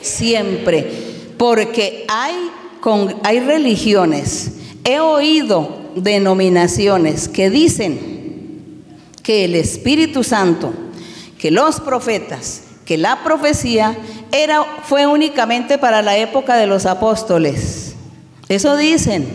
[0.00, 0.90] siempre.
[1.36, 2.34] Porque hay,
[2.80, 4.52] con, hay religiones,
[4.84, 8.82] he oído denominaciones que dicen
[9.22, 10.72] que el Espíritu Santo,
[11.38, 13.98] que los profetas, que la profecía
[14.32, 17.89] era, fue únicamente para la época de los apóstoles
[18.50, 19.26] eso dicen.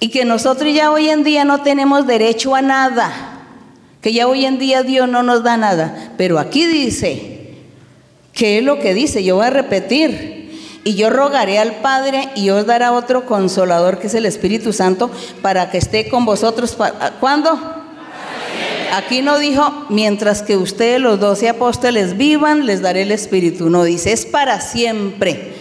[0.00, 3.12] Y que nosotros ya hoy en día no tenemos derecho a nada.
[4.00, 6.12] Que ya hoy en día Dios no nos da nada.
[6.16, 7.54] Pero aquí dice,
[8.32, 9.22] ¿qué es lo que dice?
[9.22, 10.40] Yo voy a repetir.
[10.82, 15.08] Y yo rogaré al Padre y os dará otro consolador que es el Espíritu Santo
[15.40, 16.76] para que esté con vosotros.
[17.20, 17.56] ¿Cuándo?
[18.92, 23.70] Aquí no dijo, mientras que ustedes los doce apóstoles vivan, les daré el Espíritu.
[23.70, 25.59] No dice, es para siempre.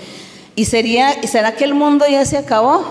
[0.59, 2.83] ¿Y sería, será que el mundo ya se acabó?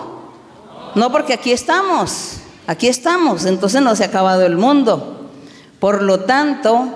[0.94, 2.36] No, porque aquí estamos.
[2.66, 5.28] aquí estamos, entonces no se ha acabado el mundo.
[5.78, 6.88] Por lo tanto,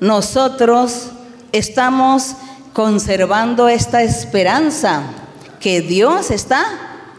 [0.00, 1.10] nosotros
[1.52, 2.36] estamos
[2.72, 5.02] conservando esta esperanza
[5.60, 6.64] que Dios está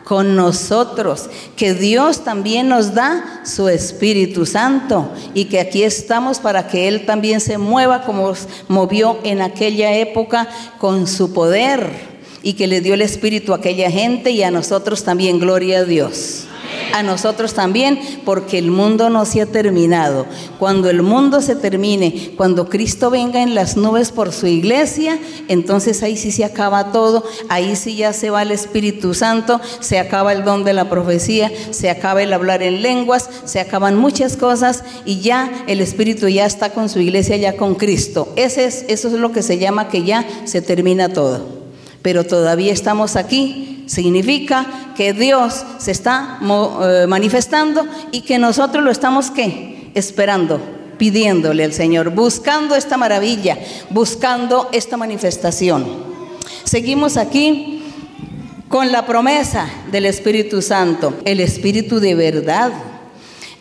[0.04, 6.68] con nosotros, que Dios también nos da su Espíritu Santo y que aquí estamos para
[6.68, 8.34] que Él también se mueva como
[8.68, 10.48] movió en aquella época
[10.80, 12.15] con su poder
[12.46, 15.84] y que le dio el Espíritu a aquella gente y a nosotros también, gloria a
[15.84, 16.46] Dios
[16.94, 20.26] a nosotros también, porque el mundo no se ha terminado.
[20.60, 26.04] Cuando el mundo se termine, cuando Cristo venga en las nubes por su iglesia, entonces
[26.04, 30.32] ahí sí se acaba todo, ahí sí ya se va el Espíritu Santo, se acaba
[30.32, 34.84] el don de la profecía, se acaba el hablar en lenguas, se acaban muchas cosas
[35.06, 38.32] y ya el Espíritu ya está con su iglesia, ya con Cristo.
[38.36, 41.65] Es, eso es lo que se llama que ya se termina todo.
[42.06, 48.90] Pero todavía estamos aquí Significa que Dios se está eh, manifestando y que nosotros lo
[48.90, 49.92] estamos ¿qué?
[49.94, 50.60] esperando,
[50.98, 53.58] pidiéndole al Señor, buscando esta maravilla,
[53.92, 55.86] buscando esta manifestación.
[56.64, 57.84] Seguimos aquí
[58.68, 62.72] con la promesa del Espíritu Santo, el Espíritu de verdad.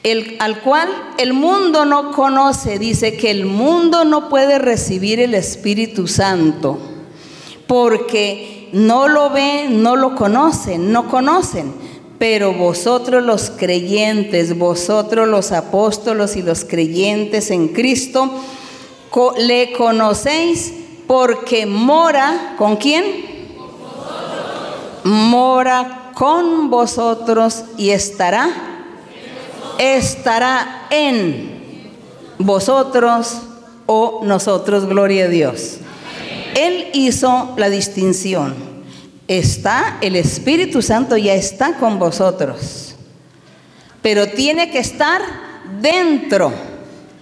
[0.02, 5.34] El, al cual el mundo no conoce, dice que el mundo no puede recibir el
[5.34, 6.93] Espíritu Santo,
[7.66, 11.72] porque no lo ven, no lo conocen, no conocen.
[12.18, 18.30] Pero vosotros los creyentes, vosotros los apóstolos y los creyentes en Cristo,
[19.38, 20.72] le conocéis
[21.06, 23.04] porque mora, ¿con quién?
[25.04, 28.48] Mora con vosotros y estará,
[29.78, 31.92] estará en
[32.38, 33.38] vosotros
[33.86, 35.78] o nosotros, gloria a Dios.
[36.54, 38.54] Él hizo la distinción.
[39.26, 42.94] Está el Espíritu Santo, ya está con vosotros.
[44.02, 45.22] Pero tiene que estar
[45.80, 46.52] dentro,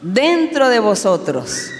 [0.02, 1.70] dentro de vosotros.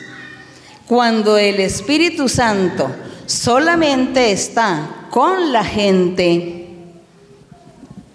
[0.87, 2.89] Cuando el Espíritu Santo
[3.27, 6.69] solamente está con la gente,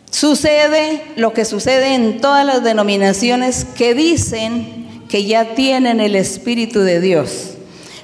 [0.10, 6.80] sucede lo que sucede en todas las denominaciones que dicen que ya tienen el Espíritu
[6.80, 7.57] de Dios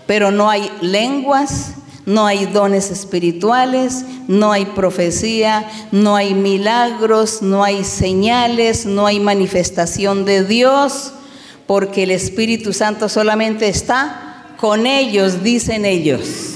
[0.05, 1.73] pero no hay lenguas,
[2.05, 9.19] no hay dones espirituales, no hay profecía, no hay milagros, no hay señales, no hay
[9.19, 11.13] manifestación de Dios,
[11.65, 16.53] porque el Espíritu Santo solamente está con ellos, dicen ellos.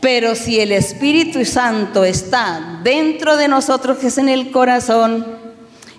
[0.00, 5.26] Pero si el Espíritu Santo está dentro de nosotros, que es en el corazón,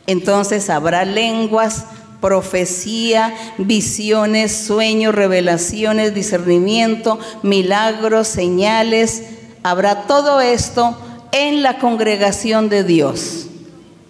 [0.06, 1.86] entonces habrá lenguas,
[2.22, 9.24] profecía, visiones, sueños, revelaciones, discernimiento, milagros, señales.
[9.64, 10.98] Habrá todo esto
[11.32, 13.48] en la congregación de Dios.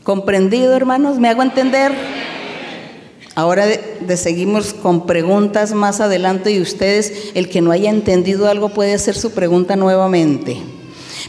[0.04, 1.20] ¿Comprendido, hermanos?
[1.20, 1.92] ¿Me hago entender?
[3.36, 8.70] Ahora de, seguimos con preguntas más adelante y ustedes, el que no haya entendido algo
[8.70, 10.58] puede hacer su pregunta nuevamente.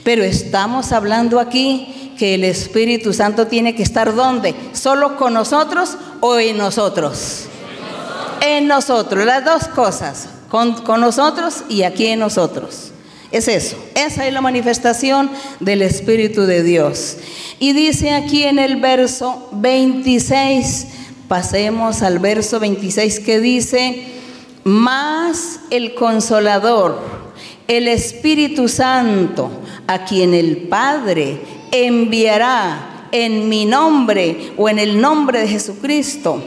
[0.04, 4.54] Pero estamos hablando aquí que el Espíritu Santo tiene que estar ¿dónde?
[4.72, 7.44] ¿Solo con nosotros o en nosotros?
[8.40, 12.92] En nosotros, las dos cosas, con, con nosotros y aquí en nosotros.
[13.30, 15.30] Es eso, esa es la manifestación
[15.60, 17.18] del Espíritu de Dios.
[17.58, 20.86] Y dice aquí en el verso 26,
[21.28, 24.06] pasemos al verso 26 que dice,
[24.64, 26.98] más el consolador,
[27.66, 29.50] el Espíritu Santo,
[29.88, 31.40] a quien el Padre
[31.72, 36.42] enviará en mi nombre o en el nombre de Jesucristo.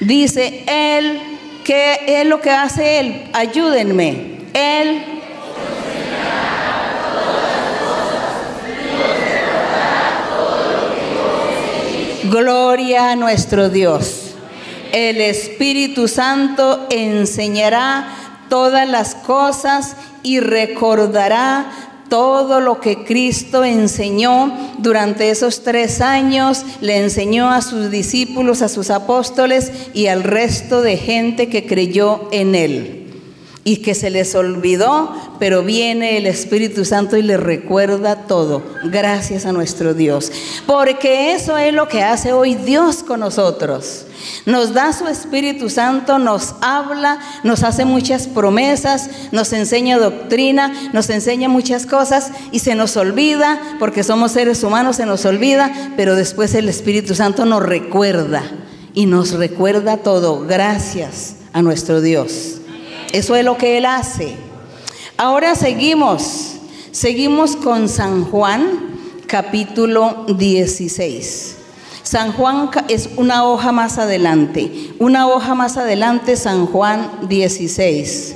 [0.00, 1.20] Dice Él,
[1.64, 3.30] que es lo que hace Él?
[3.32, 4.34] Ayúdenme.
[4.52, 5.14] Él
[12.34, 14.34] Gloria a nuestro Dios.
[14.90, 18.08] El Espíritu Santo enseñará
[18.48, 19.94] todas las cosas
[20.24, 21.66] y recordará
[22.14, 28.68] todo lo que Cristo enseñó durante esos tres años, le enseñó a sus discípulos, a
[28.68, 33.03] sus apóstoles y al resto de gente que creyó en él.
[33.64, 38.62] Y que se les olvidó, pero viene el Espíritu Santo y les recuerda todo.
[38.84, 40.30] Gracias a nuestro Dios.
[40.66, 44.04] Porque eso es lo que hace hoy Dios con nosotros.
[44.46, 51.10] Nos da su Espíritu Santo, nos habla, nos hace muchas promesas, nos enseña doctrina, nos
[51.10, 56.14] enseña muchas cosas y se nos olvida, porque somos seres humanos, se nos olvida, pero
[56.14, 58.42] después el Espíritu Santo nos recuerda
[58.92, 60.40] y nos recuerda todo.
[60.46, 62.60] Gracias a nuestro Dios.
[63.14, 64.34] Eso es lo que Él hace.
[65.16, 66.56] Ahora seguimos,
[66.90, 68.96] seguimos con San Juan
[69.28, 71.56] capítulo 16.
[72.02, 74.68] San Juan es una hoja más adelante.
[74.98, 78.34] Una hoja más adelante, San Juan 16.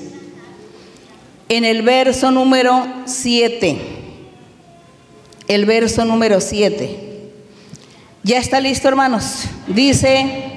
[1.49, 3.81] En el verso número 7.
[5.49, 7.33] El verso número 7.
[8.23, 9.47] Ya está listo, hermanos.
[9.67, 10.53] Dice,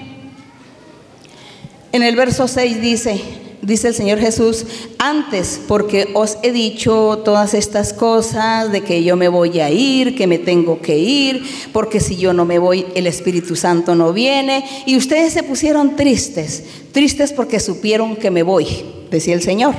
[1.91, 4.65] en el verso 6 dice, dice el Señor Jesús,
[4.97, 10.15] antes porque os he dicho todas estas cosas de que yo me voy a ir,
[10.15, 14.13] que me tengo que ir, porque si yo no me voy, el Espíritu Santo no
[14.13, 14.65] viene.
[14.85, 18.67] Y ustedes se pusieron tristes, tristes porque supieron que me voy,
[19.09, 19.75] decía el Señor.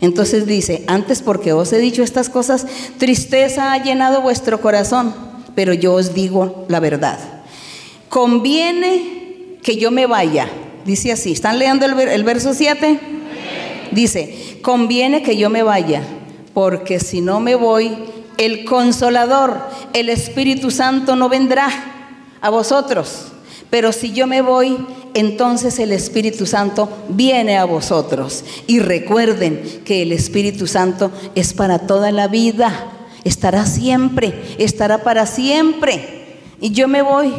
[0.00, 2.66] Entonces dice, antes porque os he dicho estas cosas,
[2.98, 5.14] tristeza ha llenado vuestro corazón,
[5.54, 7.18] pero yo os digo la verdad.
[8.10, 10.48] Conviene que yo me vaya
[10.86, 13.00] Dice así, ¿están leyendo el, verso 7?
[13.90, 16.02] Dice, conviene que yo me vaya,
[16.54, 17.92] porque si no me voy,
[18.38, 19.58] el consolador,
[19.94, 21.68] el Espíritu Santo no vendrá
[22.40, 23.32] a vosotros.
[23.68, 24.78] Pero si yo me voy,
[25.14, 28.44] entonces el Espíritu Santo viene a vosotros.
[28.68, 32.92] Y recuerden que el Espíritu Santo es para toda la vida,
[33.24, 36.38] estará siempre, estará para siempre.
[36.60, 37.32] Y yo me voy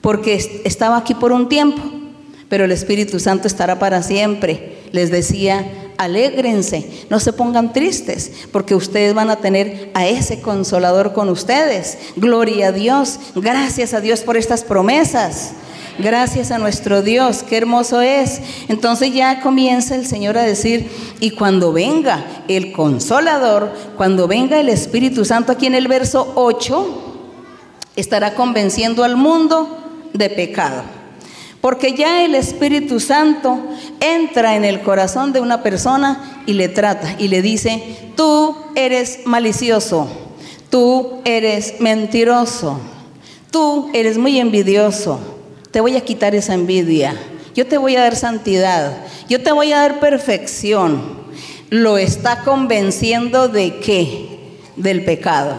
[0.00, 2.03] porque estaba aquí por un tiempo
[2.48, 4.78] pero el Espíritu Santo estará para siempre.
[4.92, 5.66] Les decía,
[5.96, 11.98] alégrense, no se pongan tristes, porque ustedes van a tener a ese consolador con ustedes.
[12.16, 15.52] Gloria a Dios, gracias a Dios por estas promesas.
[15.96, 18.40] Gracias a nuestro Dios, qué hermoso es.
[18.68, 20.90] Entonces ya comienza el Señor a decir,
[21.20, 27.20] y cuando venga el consolador, cuando venga el Espíritu Santo, aquí en el verso 8,
[27.94, 29.78] estará convenciendo al mundo
[30.12, 30.82] de pecado
[31.64, 33.58] porque ya el Espíritu Santo
[33.98, 37.82] entra en el corazón de una persona y le trata y le dice,
[38.14, 40.06] tú eres malicioso,
[40.68, 42.78] tú eres mentiroso,
[43.50, 45.18] tú eres muy envidioso,
[45.70, 47.16] te voy a quitar esa envidia,
[47.54, 48.98] yo te voy a dar santidad,
[49.30, 51.24] yo te voy a dar perfección.
[51.70, 54.58] Lo está convenciendo de qué?
[54.76, 55.56] Del pecado.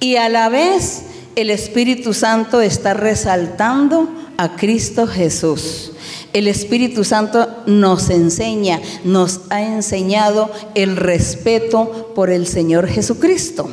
[0.00, 1.02] Y a la vez
[1.36, 5.92] el Espíritu Santo está resaltando a Cristo Jesús.
[6.32, 13.68] El Espíritu Santo nos enseña, nos ha enseñado el respeto por el Señor Jesucristo,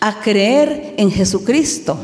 [0.00, 1.96] a creer en Jesucristo,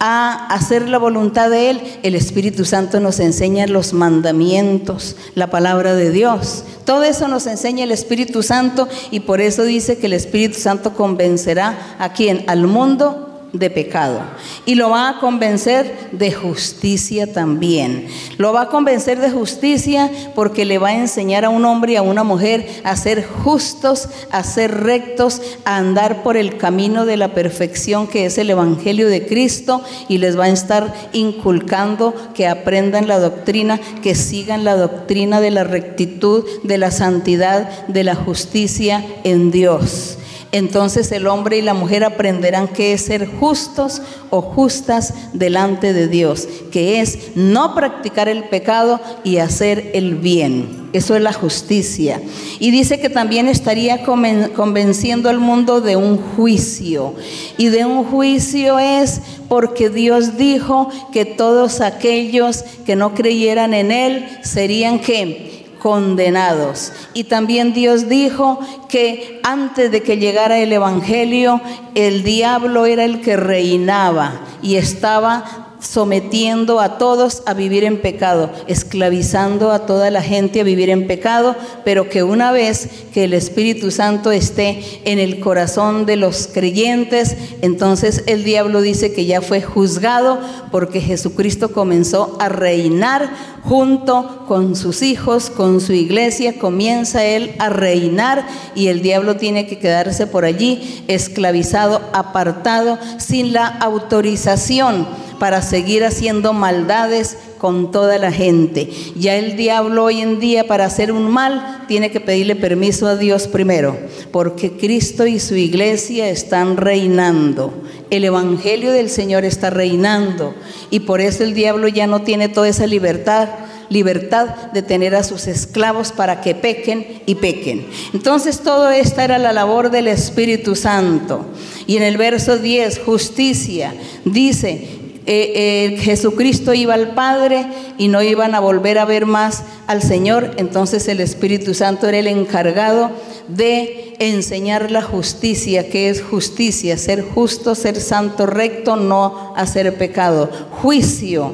[0.00, 1.80] a hacer la voluntad de Él.
[2.02, 6.64] El Espíritu Santo nos enseña los mandamientos, la palabra de Dios.
[6.84, 10.94] Todo eso nos enseña el Espíritu Santo y por eso dice que el Espíritu Santo
[10.94, 14.20] convencerá a quien, al mundo de pecado
[14.66, 18.06] y lo va a convencer de justicia también.
[18.38, 21.96] Lo va a convencer de justicia porque le va a enseñar a un hombre y
[21.96, 27.16] a una mujer a ser justos, a ser rectos, a andar por el camino de
[27.16, 32.46] la perfección que es el Evangelio de Cristo y les va a estar inculcando que
[32.46, 38.14] aprendan la doctrina, que sigan la doctrina de la rectitud, de la santidad, de la
[38.14, 40.18] justicia en Dios
[40.52, 46.08] entonces el hombre y la mujer aprenderán que es ser justos o justas delante de
[46.08, 50.80] Dios, que es no practicar el pecado y hacer el bien.
[50.92, 52.20] Eso es la justicia.
[52.58, 57.14] Y dice que también estaría convenciendo al mundo de un juicio.
[57.56, 63.92] Y de un juicio es porque Dios dijo que todos aquellos que no creyeran en
[63.92, 66.92] Él serían que condenados.
[67.12, 71.60] Y también Dios dijo que antes de que llegara el Evangelio,
[71.96, 78.50] el diablo era el que reinaba y estaba sometiendo a todos a vivir en pecado,
[78.66, 83.34] esclavizando a toda la gente a vivir en pecado, pero que una vez que el
[83.34, 89.40] Espíritu Santo esté en el corazón de los creyentes, entonces el diablo dice que ya
[89.40, 90.38] fue juzgado
[90.70, 93.30] porque Jesucristo comenzó a reinar
[93.64, 99.66] junto con sus hijos, con su iglesia, comienza él a reinar y el diablo tiene
[99.66, 105.06] que quedarse por allí esclavizado, apartado, sin la autorización
[105.40, 108.90] para seguir haciendo maldades con toda la gente.
[109.16, 113.16] Ya el diablo hoy en día para hacer un mal tiene que pedirle permiso a
[113.16, 113.96] Dios primero,
[114.32, 117.72] porque Cristo y su iglesia están reinando.
[118.10, 120.54] El Evangelio del Señor está reinando
[120.90, 123.48] y por eso el diablo ya no tiene toda esa libertad
[123.90, 127.86] libertad de tener a sus esclavos para que pequen y pequen.
[128.14, 131.44] Entonces todo esta era la labor del Espíritu Santo.
[131.86, 133.92] Y en el verso 10, justicia,
[134.24, 134.99] dice,
[135.32, 137.64] eh, eh, Jesucristo iba al Padre
[137.98, 142.18] y no iban a volver a ver más al Señor, entonces el Espíritu Santo era
[142.18, 143.12] el encargado
[143.46, 150.50] de enseñar la justicia, que es justicia, ser justo, ser santo, recto, no hacer pecado.
[150.82, 151.52] Juicio.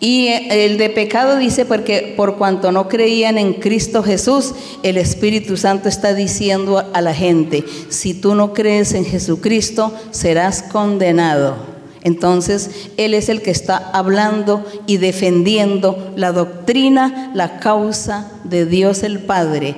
[0.00, 4.52] Y el de pecado dice porque por cuanto no creían en Cristo Jesús,
[4.82, 10.62] el Espíritu Santo está diciendo a la gente, si tú no crees en Jesucristo, serás
[10.62, 11.77] condenado.
[12.02, 19.02] Entonces, Él es el que está hablando y defendiendo la doctrina, la causa de Dios
[19.02, 19.74] el Padre,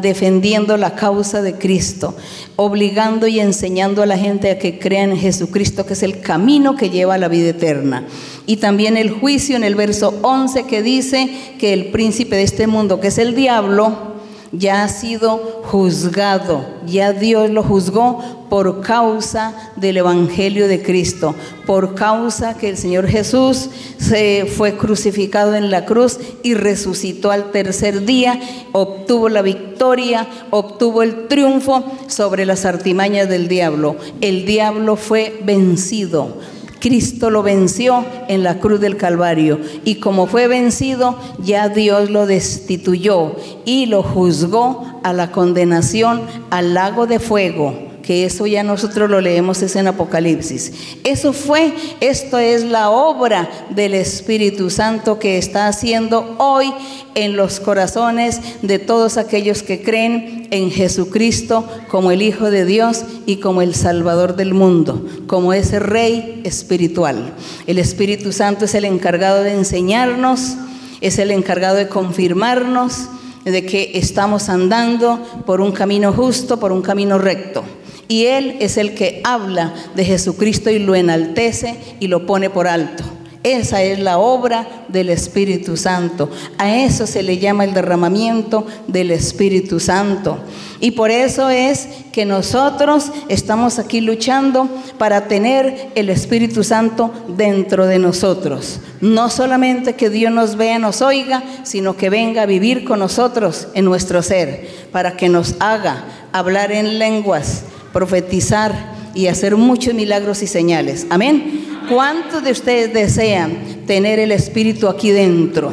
[0.00, 2.16] defendiendo la causa de Cristo,
[2.56, 6.76] obligando y enseñando a la gente a que crea en Jesucristo, que es el camino
[6.76, 8.06] que lleva a la vida eterna.
[8.46, 12.66] Y también el juicio en el verso 11 que dice que el príncipe de este
[12.66, 14.11] mundo, que es el diablo,
[14.52, 21.34] ya ha sido juzgado, ya Dios lo juzgó por causa del Evangelio de Cristo,
[21.64, 27.50] por causa que el Señor Jesús se fue crucificado en la cruz y resucitó al
[27.50, 28.38] tercer día,
[28.72, 33.96] obtuvo la victoria, obtuvo el triunfo sobre las artimañas del diablo.
[34.20, 36.36] El diablo fue vencido
[36.82, 39.60] Cristo lo venció en la cruz del Calvario.
[39.84, 46.74] Y como fue vencido, ya Dios lo destituyó y lo juzgó a la condenación al
[46.74, 50.72] lago de fuego que eso ya nosotros lo leemos es en Apocalipsis.
[51.04, 56.72] Eso fue, esto es la obra del Espíritu Santo que está haciendo hoy
[57.14, 63.04] en los corazones de todos aquellos que creen en Jesucristo como el Hijo de Dios
[63.26, 67.34] y como el Salvador del mundo, como ese Rey espiritual.
[67.66, 70.56] El Espíritu Santo es el encargado de enseñarnos,
[71.00, 73.08] es el encargado de confirmarnos
[73.44, 77.64] de que estamos andando por un camino justo, por un camino recto.
[78.08, 82.68] Y Él es el que habla de Jesucristo y lo enaltece y lo pone por
[82.68, 83.04] alto.
[83.42, 86.30] Esa es la obra del Espíritu Santo.
[86.58, 90.38] A eso se le llama el derramamiento del Espíritu Santo.
[90.78, 97.86] Y por eso es que nosotros estamos aquí luchando para tener el Espíritu Santo dentro
[97.86, 98.78] de nosotros.
[99.00, 103.66] No solamente que Dios nos vea, nos oiga, sino que venga a vivir con nosotros
[103.74, 110.42] en nuestro ser, para que nos haga hablar en lenguas, profetizar y hacer muchos milagros
[110.42, 111.06] y señales.
[111.10, 111.66] Amén.
[111.88, 115.72] ¿Cuántos de ustedes desean tener el Espíritu aquí dentro?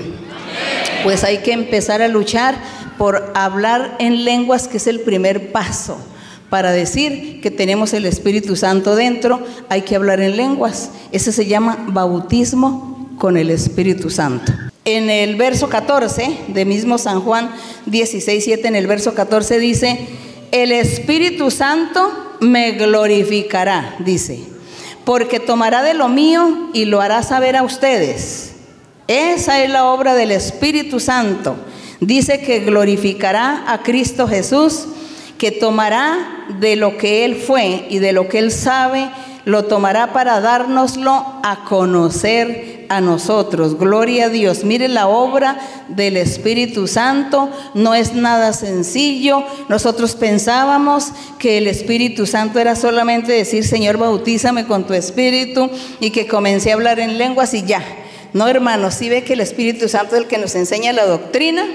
[1.03, 2.55] Pues hay que empezar a luchar
[2.97, 5.97] por hablar en lenguas, que es el primer paso.
[6.49, 9.39] Para decir que tenemos el Espíritu Santo dentro,
[9.69, 10.89] hay que hablar en lenguas.
[11.11, 14.51] Ese se llama bautismo con el Espíritu Santo.
[14.83, 17.51] En el verso 14 de mismo San Juan
[17.85, 20.07] 16, 7, en el verso 14 dice,
[20.51, 24.39] el Espíritu Santo me glorificará, dice,
[25.05, 28.53] porque tomará de lo mío y lo hará saber a ustedes.
[29.07, 31.55] Esa es la obra del Espíritu Santo.
[31.99, 34.85] Dice que glorificará a Cristo Jesús,
[35.37, 39.09] que tomará de lo que Él fue y de lo que Él sabe,
[39.49, 41.11] lo tomará para dárnoslo
[41.43, 43.77] a conocer a nosotros.
[43.77, 44.63] Gloria a Dios.
[44.63, 47.49] Mire la obra del Espíritu Santo.
[47.73, 49.43] No es nada sencillo.
[49.67, 55.69] Nosotros pensábamos que el Espíritu Santo era solamente decir, Señor, bautízame con tu Espíritu
[55.99, 57.83] y que comencé a hablar en lenguas y ya.
[58.33, 61.65] No, hermanos, si ve que el Espíritu Santo es el que nos enseña la doctrina.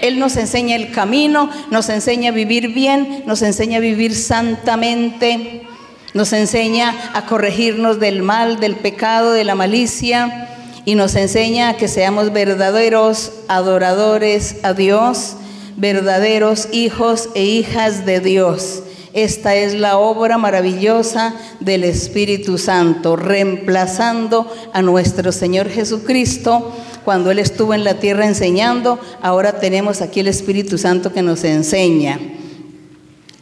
[0.00, 5.66] Él nos enseña el camino, nos enseña a vivir bien, nos enseña a vivir santamente.
[6.14, 10.48] Nos enseña a corregirnos del mal, del pecado, de la malicia
[10.84, 15.34] y nos enseña a que seamos verdaderos adoradores a Dios,
[15.76, 18.84] verdaderos hijos e hijas de Dios.
[19.12, 26.72] Esta es la obra maravillosa del Espíritu Santo, reemplazando a nuestro Señor Jesucristo.
[27.04, 31.42] Cuando Él estuvo en la tierra enseñando, ahora tenemos aquí el Espíritu Santo que nos
[31.42, 32.20] enseña.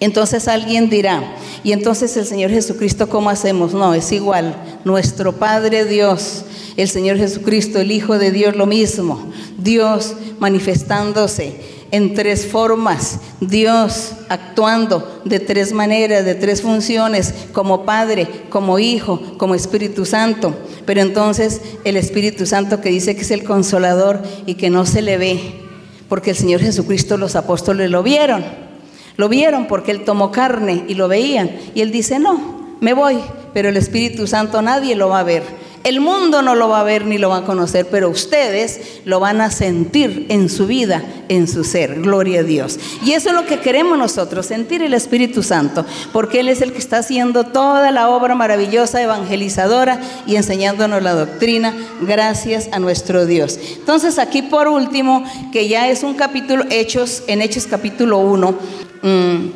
[0.05, 3.73] Entonces alguien dirá, ¿y entonces el Señor Jesucristo cómo hacemos?
[3.73, 4.57] No, es igual.
[4.85, 6.45] Nuestro Padre Dios,
[6.77, 9.31] el Señor Jesucristo, el Hijo de Dios, lo mismo.
[9.59, 11.55] Dios manifestándose
[11.93, 19.21] en tres formas, Dios actuando de tres maneras, de tres funciones, como Padre, como Hijo,
[19.39, 20.53] como Espíritu Santo.
[20.85, 25.01] Pero entonces el Espíritu Santo que dice que es el consolador y que no se
[25.01, 25.61] le ve,
[26.09, 28.72] porque el Señor Jesucristo los apóstoles lo vieron.
[29.17, 31.51] Lo vieron porque Él tomó carne y lo veían.
[31.75, 33.19] Y Él dice, no, me voy,
[33.53, 35.63] pero el Espíritu Santo nadie lo va a ver.
[35.85, 39.19] El mundo no lo va a ver ni lo va a conocer, pero ustedes lo
[39.19, 42.01] van a sentir en su vida, en su ser.
[42.03, 42.79] Gloria a Dios.
[43.05, 46.73] Y eso es lo que queremos nosotros, sentir el Espíritu Santo, porque Él es el
[46.73, 53.27] que está haciendo toda la obra maravillosa, evangelizadora y enseñándonos la doctrina, gracias a nuestro
[53.27, 53.59] Dios.
[53.77, 58.92] Entonces aquí por último, que ya es un capítulo, Hechos, en Hechos capítulo 1, Mm,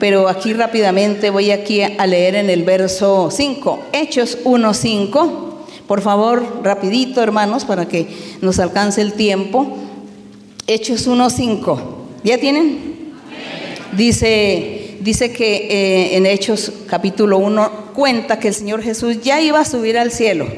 [0.00, 5.44] pero aquí rápidamente voy aquí a leer en el verso 5, Hechos 1.5.
[5.86, 8.08] Por favor, rapidito hermanos, para que
[8.40, 9.78] nos alcance el tiempo.
[10.66, 11.80] Hechos 1.5.
[12.24, 12.96] ¿Ya tienen?
[13.96, 19.60] Dice, dice que eh, en Hechos capítulo 1 cuenta que el Señor Jesús ya iba
[19.60, 20.48] a subir al cielo.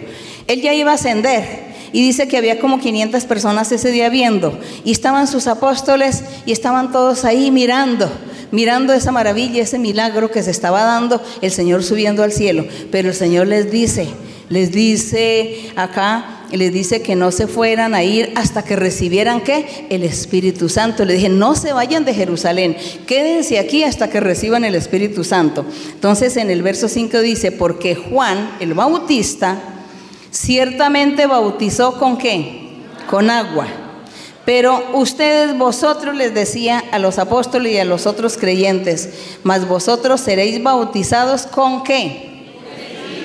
[0.46, 1.68] Él ya iba a ascender.
[1.92, 4.58] Y dice que había como 500 personas ese día viendo.
[4.82, 8.10] Y estaban sus apóstoles y estaban todos ahí mirando
[8.50, 12.66] mirando esa maravilla, ese milagro que se estaba dando, el Señor subiendo al cielo.
[12.90, 14.08] Pero el Señor les dice,
[14.48, 19.86] les dice acá, les dice que no se fueran a ir hasta que recibieran qué?
[19.90, 21.04] El Espíritu Santo.
[21.04, 22.76] Le dije, no se vayan de Jerusalén,
[23.06, 25.66] quédense aquí hasta que reciban el Espíritu Santo.
[25.92, 29.60] Entonces en el verso 5 dice, porque Juan, el bautista,
[30.30, 32.68] ciertamente bautizó con qué?
[33.10, 33.87] Con agua.
[34.48, 39.10] Pero ustedes, vosotros les decía a los apóstoles y a los otros creyentes,
[39.42, 42.46] mas vosotros seréis bautizados con qué?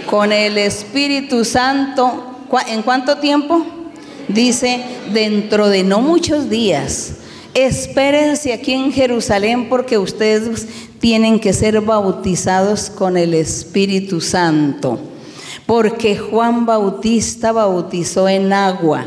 [0.09, 2.25] Con el Espíritu Santo.
[2.67, 3.65] ¿En cuánto tiempo?
[4.27, 7.13] Dice, dentro de no muchos días.
[7.53, 10.67] Espérense aquí en Jerusalén porque ustedes
[10.99, 14.99] tienen que ser bautizados con el Espíritu Santo.
[15.65, 19.05] Porque Juan Bautista bautizó en agua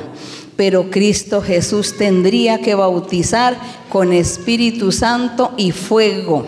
[0.56, 3.58] pero Cristo Jesús tendría que bautizar
[3.90, 6.46] con Espíritu Santo y fuego.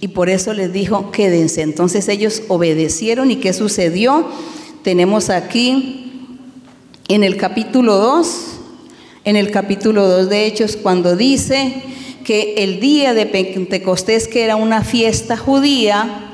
[0.00, 1.62] Y por eso les dijo, quédense.
[1.62, 4.26] Entonces ellos obedecieron y ¿qué sucedió?
[4.82, 6.38] Tenemos aquí
[7.08, 8.26] en el capítulo 2,
[9.24, 11.82] en el capítulo 2 de Hechos, cuando dice
[12.24, 16.31] que el día de Pentecostés, que era una fiesta judía,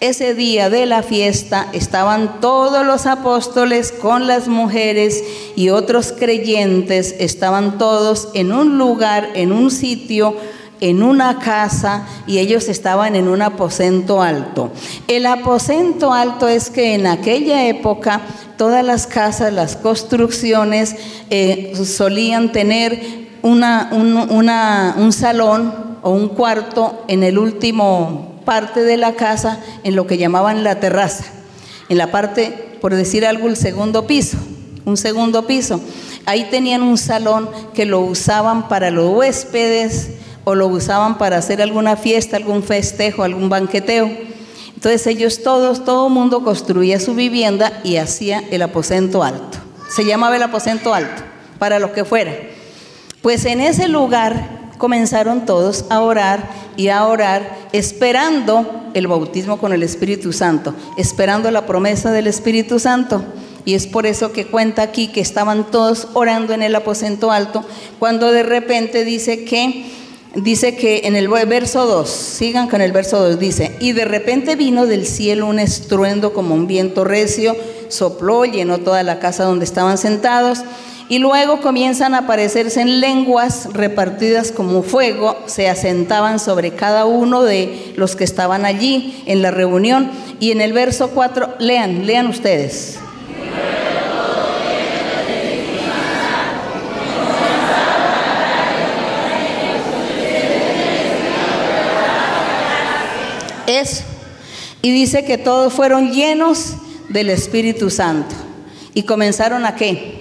[0.00, 5.22] ese día de la fiesta estaban todos los apóstoles con las mujeres
[5.56, 10.36] y otros creyentes, estaban todos en un lugar, en un sitio,
[10.80, 14.70] en una casa y ellos estaban en un aposento alto.
[15.08, 18.20] El aposento alto es que en aquella época
[18.56, 20.94] todas las casas, las construcciones
[21.30, 29.12] eh, solían tener una, un salón o un cuarto en el último parte de la
[29.12, 31.24] casa en lo que llamaban la terraza,
[31.90, 34.38] en la parte, por decir algo, el segundo piso,
[34.86, 35.82] un segundo piso.
[36.24, 40.12] Ahí tenían un salón que lo usaban para los huéspedes
[40.44, 44.10] o lo usaban para hacer alguna fiesta, algún festejo, algún banqueteo.
[44.74, 49.58] Entonces ellos todos, todo mundo construía su vivienda y hacía el aposento alto.
[49.94, 51.22] Se llamaba el aposento alto,
[51.58, 52.34] para lo que fuera.
[53.20, 59.72] Pues en ese lugar comenzaron todos a orar y a orar esperando el bautismo con
[59.72, 63.22] el Espíritu Santo, esperando la promesa del Espíritu Santo.
[63.64, 67.64] Y es por eso que cuenta aquí que estaban todos orando en el aposento alto,
[67.98, 69.90] cuando de repente dice que,
[70.34, 74.56] dice que en el verso 2, sigan con el verso 2, dice, y de repente
[74.56, 77.54] vino del cielo un estruendo como un viento recio,
[77.88, 80.60] sopló, llenó toda la casa donde estaban sentados
[81.08, 87.42] y luego comienzan a aparecerse en lenguas repartidas como fuego, se asentaban sobre cada uno
[87.42, 90.10] de los que estaban allí en la reunión.
[90.38, 92.98] Y en el verso 4, lean, lean ustedes.
[103.66, 104.02] Eso.
[104.80, 106.74] Y dice que todos fueron llenos
[107.08, 108.34] del Espíritu Santo.
[108.94, 110.17] ¿Y comenzaron a qué?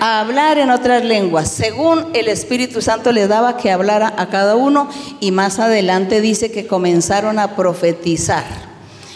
[0.00, 4.56] A hablar en otras lenguas, según el Espíritu Santo le daba que hablara a cada
[4.56, 4.88] uno
[5.20, 8.44] y más adelante dice que comenzaron a profetizar.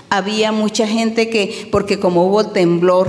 [0.08, 3.08] Había mucha gente que, porque como hubo temblor,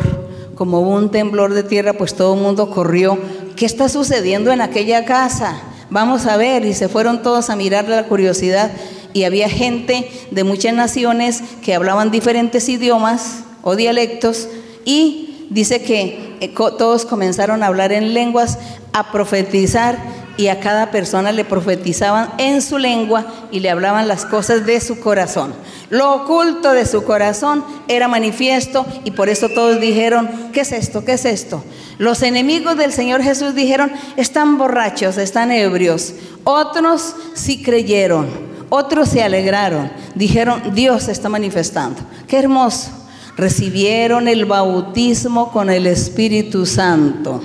[0.55, 3.17] como hubo un temblor de tierra, pues todo el mundo corrió.
[3.55, 5.59] ¿Qué está sucediendo en aquella casa?
[5.89, 8.71] Vamos a ver, y se fueron todos a mirar la curiosidad.
[9.13, 14.47] Y había gente de muchas naciones que hablaban diferentes idiomas o dialectos
[14.85, 18.57] y dice que todos comenzaron a hablar en lenguas,
[18.93, 19.97] a profetizar
[20.37, 24.79] y a cada persona le profetizaban en su lengua y le hablaban las cosas de
[24.79, 25.53] su corazón.
[25.89, 31.05] Lo oculto de su corazón era manifiesto y por eso todos dijeron, ¿qué es esto?
[31.05, 31.63] ¿Qué es esto?
[31.97, 36.13] Los enemigos del Señor Jesús dijeron, están borrachos, están ebrios.
[36.43, 38.27] Otros sí creyeron,
[38.69, 42.01] otros se alegraron, dijeron, Dios está manifestando.
[42.27, 43.00] Qué hermoso
[43.41, 47.41] recibieron el bautismo con el Espíritu Santo.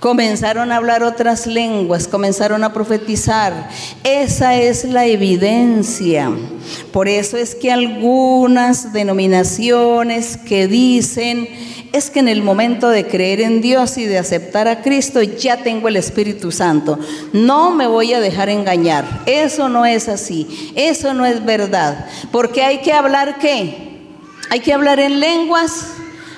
[0.00, 3.68] Comenzaron a hablar otras lenguas, comenzaron a profetizar.
[4.04, 6.32] Esa es la evidencia.
[6.92, 11.46] Por eso es que algunas denominaciones que dicen
[11.92, 15.58] es que en el momento de creer en Dios y de aceptar a Cristo ya
[15.58, 16.98] tengo el Espíritu Santo.
[17.34, 19.04] No me voy a dejar engañar.
[19.26, 20.72] Eso no es así.
[20.74, 22.06] Eso no es verdad.
[22.32, 23.91] Porque hay que hablar qué?
[24.52, 25.86] Hay que hablar en lenguas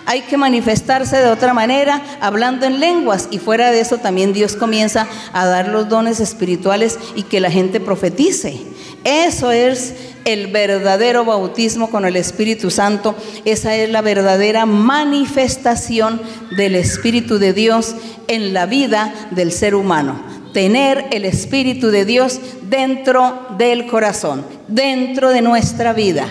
[0.06, 3.28] hay que manifestarse de otra manera, hablando en lenguas.
[3.30, 7.50] Y fuera de eso también Dios comienza a dar los dones espirituales y que la
[7.50, 8.60] gente profetice.
[9.04, 9.94] Eso es
[10.24, 13.14] el verdadero bautismo con el Espíritu Santo.
[13.44, 16.20] Esa es la verdadera manifestación
[16.56, 17.94] del Espíritu de Dios
[18.28, 20.20] en la vida del ser humano.
[20.52, 26.26] Tener el Espíritu de Dios dentro del corazón, dentro de nuestra vida.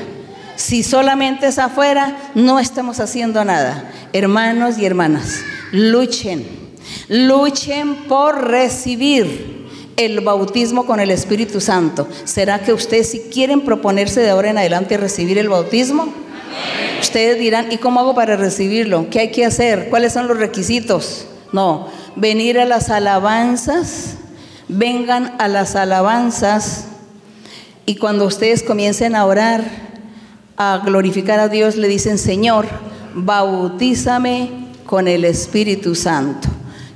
[0.55, 3.91] Si solamente es afuera, no estamos haciendo nada.
[4.13, 5.41] Hermanos y hermanas,
[5.71, 6.45] luchen,
[7.07, 12.07] luchen por recibir el bautismo con el Espíritu Santo.
[12.25, 16.13] ¿Será que ustedes si quieren proponerse de ahora en adelante recibir el bautismo?
[17.01, 19.09] Ustedes dirán, ¿y cómo hago para recibirlo?
[19.09, 19.89] ¿Qué hay que hacer?
[19.89, 21.25] ¿Cuáles son los requisitos?
[21.51, 24.15] No, venir a las alabanzas,
[24.67, 26.85] vengan a las alabanzas
[27.85, 29.92] y cuando ustedes comiencen a orar,
[30.57, 32.67] a glorificar a Dios, le dicen, Señor,
[33.15, 34.49] bautízame
[34.85, 36.49] con el Espíritu Santo.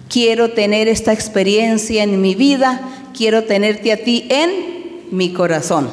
[0.09, 2.81] Quiero tener esta experiencia en mi vida,
[3.15, 5.89] quiero tenerte a ti en mi corazón.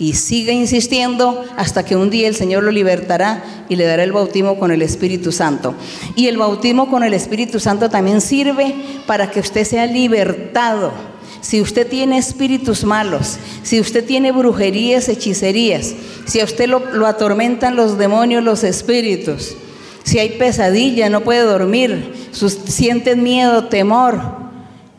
[0.00, 4.12] Y sigue insistiendo hasta que un día el Señor lo libertará y le dará el
[4.12, 5.74] bautismo con el Espíritu Santo.
[6.14, 8.74] Y el bautismo con el Espíritu Santo también sirve
[9.06, 10.92] para que usted sea libertado
[11.40, 15.94] si usted tiene espíritus malos, si usted tiene brujerías, hechicerías,
[16.26, 19.56] si a usted lo, atormentan los demonios, los espíritus,
[20.04, 24.20] si hay pesadilla, no puede dormir, siente miedo, temor,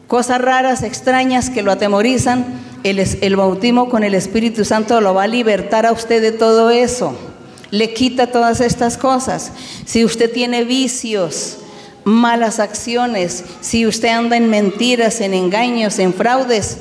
[0.07, 5.27] cosas raras, extrañas que lo atemorizan, el bautismo con el Espíritu Santo lo va a
[5.27, 7.13] libertar a usted de todo eso.
[7.71, 9.51] Le quita todas estas cosas.
[9.85, 11.57] Si usted tiene vicios,
[12.09, 16.77] malas acciones, si usted anda en mentiras, en engaños, en fraudes,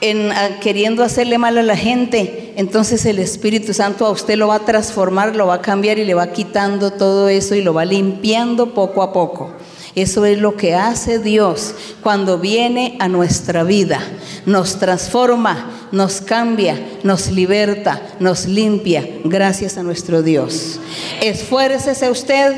[0.00, 4.48] en ah, queriendo hacerle mal a la gente, entonces el Espíritu Santo a usted lo
[4.48, 7.72] va a transformar, lo va a cambiar y le va quitando todo eso y lo
[7.72, 9.50] va limpiando poco a poco.
[9.94, 14.00] Eso es lo que hace Dios cuando viene a nuestra vida.
[14.44, 20.80] Nos transforma, nos cambia, nos liberta, nos limpia, gracias a nuestro Dios.
[21.22, 22.54] Esfuércese usted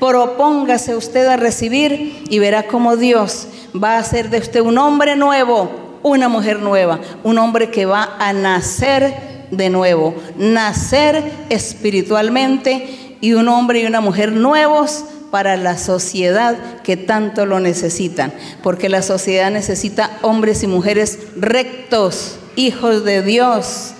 [0.00, 5.16] propóngase usted a recibir y verá cómo Dios va a hacer de usted un hombre
[5.16, 13.32] nuevo, una mujer nueva, un hombre que va a nacer de nuevo, nacer espiritualmente y
[13.32, 18.32] un hombre y una mujer nuevos para la sociedad que tanto lo necesitan,
[18.62, 23.92] porque la sociedad necesita hombres y mujeres rectos, hijos de Dios,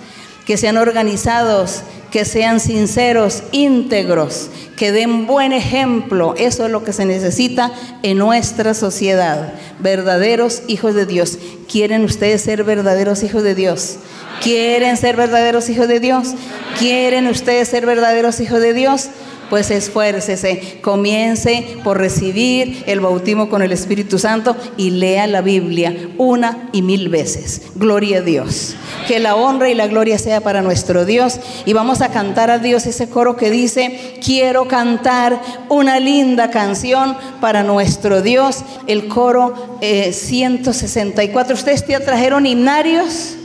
[0.46, 6.35] que sean organizados, que sean sinceros, íntegros, que den buen ejemplo.
[6.37, 9.53] Eso es lo que se necesita en nuestra sociedad.
[9.81, 11.39] Verdaderos hijos de Dios.
[11.71, 13.99] ¿Quieren ustedes ser verdaderos hijos de Dios?
[14.43, 16.34] ¿Quieren ser verdaderos hijos de Dios?
[16.78, 19.11] ¿Quieren ustedes ser verdaderos hijos de Dios?
[19.51, 26.11] pues esfuércese, comience por recibir el bautismo con el Espíritu Santo y lea la Biblia
[26.18, 27.62] una y mil veces.
[27.74, 28.74] Gloria a Dios.
[29.07, 31.41] Que la honra y la gloria sea para nuestro Dios.
[31.64, 37.16] Y vamos a cantar a Dios ese coro que dice, quiero cantar una linda canción
[37.41, 38.64] para nuestro Dios.
[38.86, 41.53] El coro 164.
[41.53, 43.38] Eh, ¿Ustedes ya trajeron himnarios?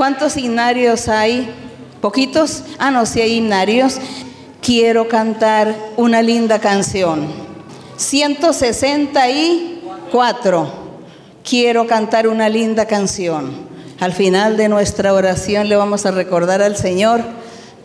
[0.00, 1.52] ¿Cuántos himnarios hay?
[2.00, 2.62] ¿Poquitos?
[2.78, 3.98] Ah, no, sí hay himnarios
[4.62, 7.26] quiero cantar una linda canción.
[7.98, 10.72] 164.
[11.44, 13.52] Quiero cantar una linda canción.
[14.00, 17.20] Al final de nuestra oración le vamos a recordar al Señor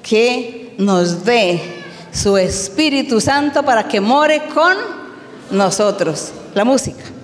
[0.02, 1.60] que nos dé
[2.14, 4.78] su Espíritu Santo para que more con
[5.52, 6.32] nosotros.
[6.54, 7.15] La música.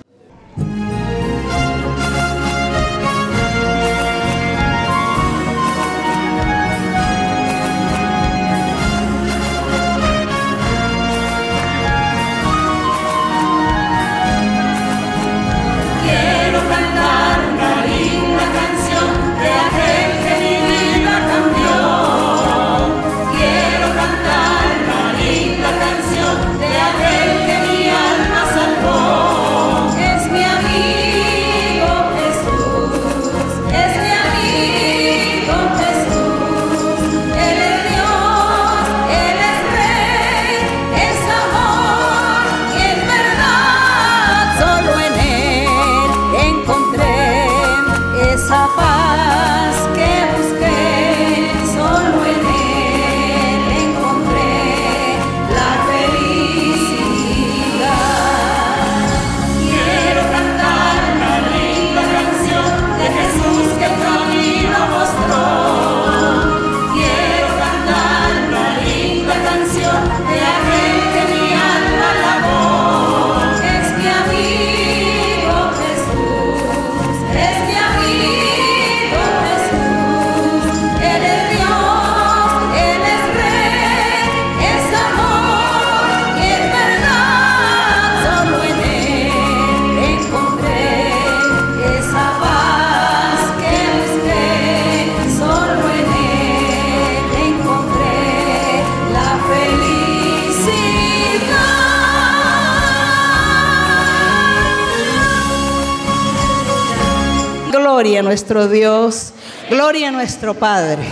[108.52, 109.32] Dios,
[109.70, 111.02] gloria a nuestro Padre.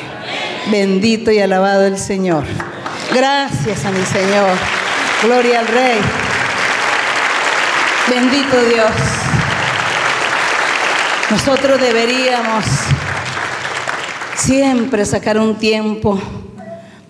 [0.71, 2.45] Bendito y alabado el Señor.
[3.15, 4.51] Gracias a mi Señor.
[5.23, 6.01] Gloria al Rey.
[8.11, 8.91] Bendito Dios.
[11.31, 12.65] Nosotros deberíamos
[14.37, 16.21] siempre sacar un tiempo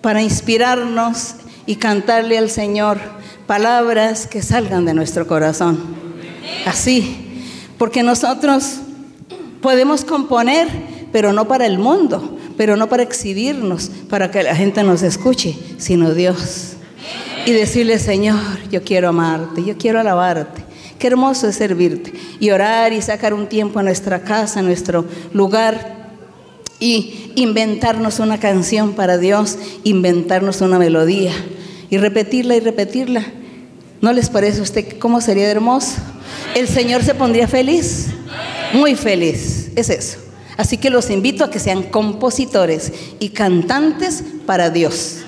[0.01, 2.99] para inspirarnos y cantarle al Señor
[3.47, 5.77] palabras que salgan de nuestro corazón.
[6.65, 7.43] Así,
[7.77, 8.80] porque nosotros
[9.61, 10.67] podemos componer,
[11.11, 15.57] pero no para el mundo, pero no para exhibirnos, para que la gente nos escuche,
[15.77, 16.73] sino Dios.
[17.45, 18.39] Y decirle, Señor,
[18.69, 20.63] yo quiero amarte, yo quiero alabarte.
[20.99, 22.13] Qué hermoso es servirte.
[22.39, 26.11] Y orar y sacar un tiempo a nuestra casa, a nuestro lugar.
[26.79, 31.33] Y inventarnos una canción para Dios, inventarnos una melodía.
[31.89, 33.25] Y repetirla y repetirla.
[33.99, 35.93] ¿No les parece a usted cómo sería hermoso?
[36.53, 38.09] El Señor se pondría feliz,
[38.73, 39.71] muy feliz.
[39.75, 40.17] Es eso.
[40.57, 45.19] Así que los invito a que sean compositores y cantantes para Dios.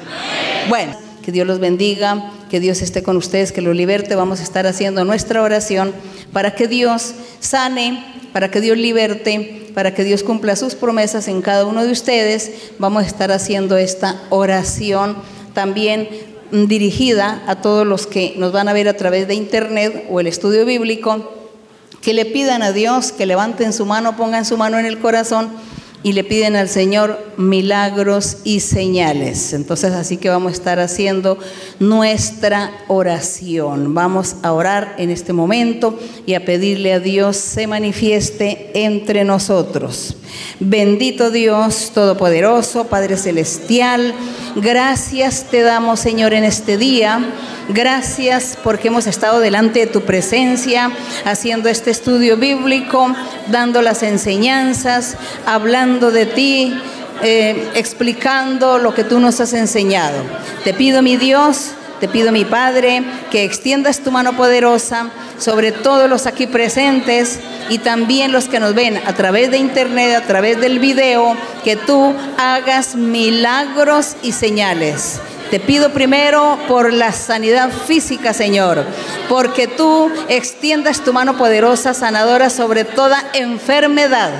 [0.69, 4.15] Bueno, que Dios los bendiga, que Dios esté con ustedes, que los liberte.
[4.15, 5.91] Vamos a estar haciendo nuestra oración
[6.31, 11.41] para que Dios sane, para que Dios liberte, para que Dios cumpla sus promesas en
[11.41, 12.51] cada uno de ustedes.
[12.77, 15.15] Vamos a estar haciendo esta oración
[15.53, 16.09] también
[16.51, 20.27] dirigida a todos los que nos van a ver a través de internet o el
[20.27, 21.42] estudio bíblico
[22.03, 25.49] que le pidan a Dios, que levanten su mano, pongan su mano en el corazón
[26.03, 29.53] y le piden al Señor milagros y señales.
[29.53, 31.39] Entonces así que vamos a estar haciendo
[31.79, 33.93] nuestra oración.
[33.93, 40.17] Vamos a orar en este momento y a pedirle a Dios se manifieste entre nosotros.
[40.59, 44.13] Bendito Dios Todopoderoso, Padre Celestial,
[44.55, 47.19] gracias te damos Señor en este día.
[47.69, 50.91] Gracias porque hemos estado delante de tu presencia,
[51.23, 53.15] haciendo este estudio bíblico,
[53.47, 56.73] dando las enseñanzas, hablando de ti,
[57.21, 60.17] eh, explicando lo que tú nos has enseñado.
[60.63, 66.09] Te pido, mi Dios, te pido, mi Padre, que extiendas tu mano poderosa sobre todos
[66.09, 67.39] los aquí presentes
[67.69, 71.75] y también los que nos ven a través de internet, a través del video, que
[71.75, 75.21] tú hagas milagros y señales
[75.53, 78.83] te pido primero por la sanidad física, Señor,
[79.29, 84.31] porque tú extiendas tu mano poderosa, sanadora sobre toda enfermedad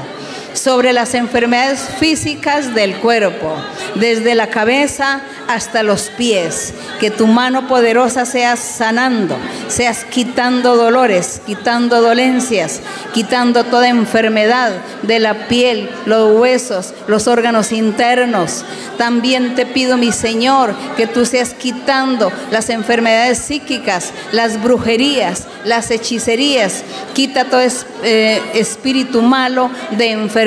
[0.54, 3.56] sobre las enfermedades físicas del cuerpo,
[3.95, 6.74] desde la cabeza hasta los pies.
[6.99, 9.36] Que tu mano poderosa seas sanando,
[9.68, 12.82] seas quitando dolores, quitando dolencias,
[13.14, 18.64] quitando toda enfermedad de la piel, los huesos, los órganos internos.
[18.97, 25.89] También te pido, mi Señor, que tú seas quitando las enfermedades psíquicas, las brujerías, las
[25.91, 26.84] hechicerías.
[27.14, 27.62] Quita todo
[28.04, 30.43] eh, espíritu malo de enfermedad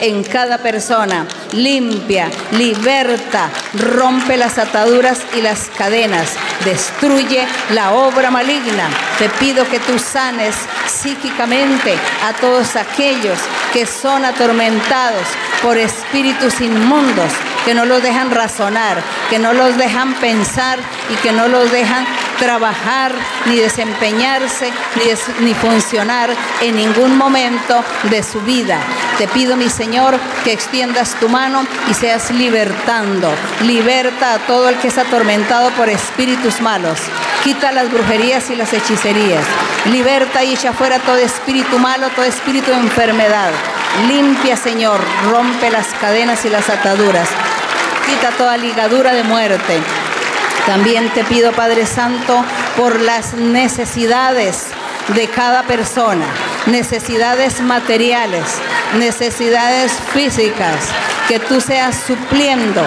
[0.00, 1.26] en cada persona.
[1.52, 6.30] Limpia, liberta, rompe las ataduras y las cadenas.
[6.64, 8.88] Destruye la obra maligna.
[9.18, 10.54] Te pido que tú sanes
[10.86, 13.38] psíquicamente a todos aquellos
[13.72, 15.26] que son atormentados
[15.62, 17.32] por espíritus inmundos,
[17.64, 20.78] que no los dejan razonar, que no los dejan pensar
[21.10, 22.06] y que no los dejan
[22.38, 23.12] trabajar,
[23.46, 26.30] ni desempeñarse, ni, ni, funcionar
[26.60, 28.78] en ningún momento de su vida.
[29.18, 33.32] Te pido, mi Señor, que extiendas tu mano y seas libertando.
[33.62, 36.98] Liberta a todo el que es atormentado por espíritus malos.
[37.42, 39.44] Quita las brujerías y las hechicerías.
[39.86, 43.50] Liberta y echa fuera todo espíritu malo, todo espíritu de enfermedad.
[44.08, 47.28] Limpia, Señor, rompe las cadenas y las ataduras.
[48.06, 49.80] Quita toda ligadura de muerte.
[50.66, 52.44] También te pido, Padre Santo,
[52.76, 54.66] por las necesidades
[55.14, 56.26] de cada persona,
[56.66, 58.42] necesidades materiales,
[58.98, 60.88] necesidades físicas,
[61.28, 62.82] que tú seas supliendo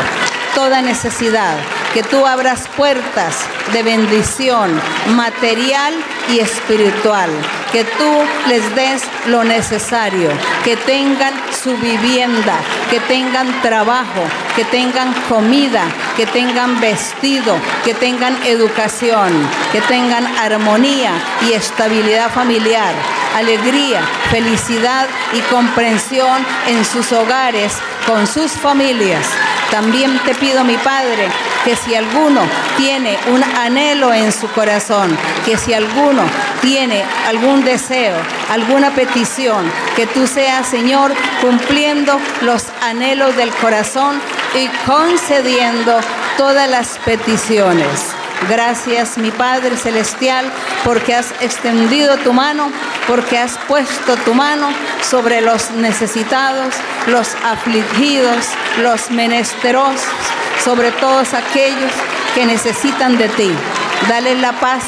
[0.56, 1.56] toda necesidad,
[1.93, 3.36] que tú abras puertas
[3.74, 4.80] de bendición
[5.16, 5.93] material
[6.30, 7.30] y espiritual,
[7.72, 8.12] que tú
[8.47, 10.30] les des lo necesario,
[10.64, 14.24] que tengan su vivienda, que tengan trabajo,
[14.56, 15.84] que tengan comida,
[16.16, 19.32] que tengan vestido, que tengan educación,
[19.72, 21.12] que tengan armonía
[21.47, 22.93] y estabilidad familiar,
[23.36, 27.74] alegría, felicidad y comprensión en sus hogares,
[28.06, 29.28] con sus familias.
[29.72, 31.28] También te pido, mi Padre,
[31.64, 32.42] que si alguno
[32.78, 35.16] tiene un anhelo en su corazón,
[35.46, 36.24] que si alguno
[36.62, 38.16] tiene algún deseo,
[38.50, 44.20] alguna petición, que tú seas, Señor, cumpliendo los anhelos del corazón
[44.56, 46.00] y concediendo
[46.38, 48.19] todas las peticiones.
[48.48, 50.46] Gracias, mi Padre Celestial,
[50.86, 52.72] porque has extendido tu mano,
[53.06, 54.70] porque has puesto tu mano
[55.02, 56.74] sobre los necesitados,
[57.08, 58.46] los afligidos,
[58.82, 60.08] los menesterosos,
[60.64, 61.92] sobre todos aquellos
[62.34, 63.52] que necesitan de ti.
[64.08, 64.84] Dale la paz,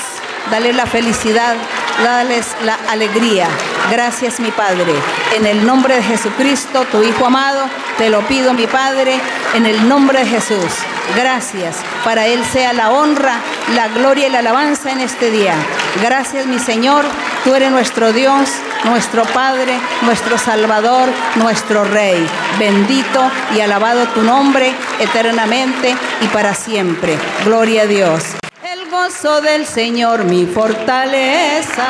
[0.50, 1.56] dale la felicidad,
[2.04, 3.48] dales la alegría.
[3.90, 4.94] Gracias, mi Padre.
[5.36, 7.66] En el nombre de Jesucristo, tu Hijo amado,
[7.98, 9.20] te lo pido, mi Padre,
[9.54, 10.72] en el nombre de Jesús.
[11.16, 11.78] Gracias.
[12.04, 13.40] Para Él sea la honra,
[13.76, 15.54] la gloria y la alabanza en este día.
[16.02, 17.04] Gracias, mi Señor.
[17.44, 18.50] Tú eres nuestro Dios,
[18.86, 19.74] nuestro Padre,
[20.04, 22.26] nuestro Salvador, nuestro Rey.
[22.60, 27.18] Bendito y alabado tu nombre eternamente y para siempre.
[27.46, 28.41] Gloria a Dios.
[28.92, 31.88] Gozo del Señor mi fortaleza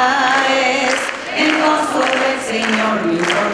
[0.47, 0.93] es.
[1.35, 3.50] El gozo del Señor mi fortaleza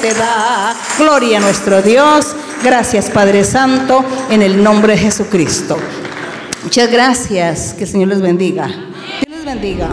[0.00, 0.74] te da.
[0.98, 2.34] Gloria a nuestro Dios.
[2.62, 5.76] Gracias Padre Santo en el nombre de Jesucristo.
[6.62, 7.74] Muchas gracias.
[7.74, 8.68] Que el Señor les bendiga.
[9.28, 9.88] Les bendiga.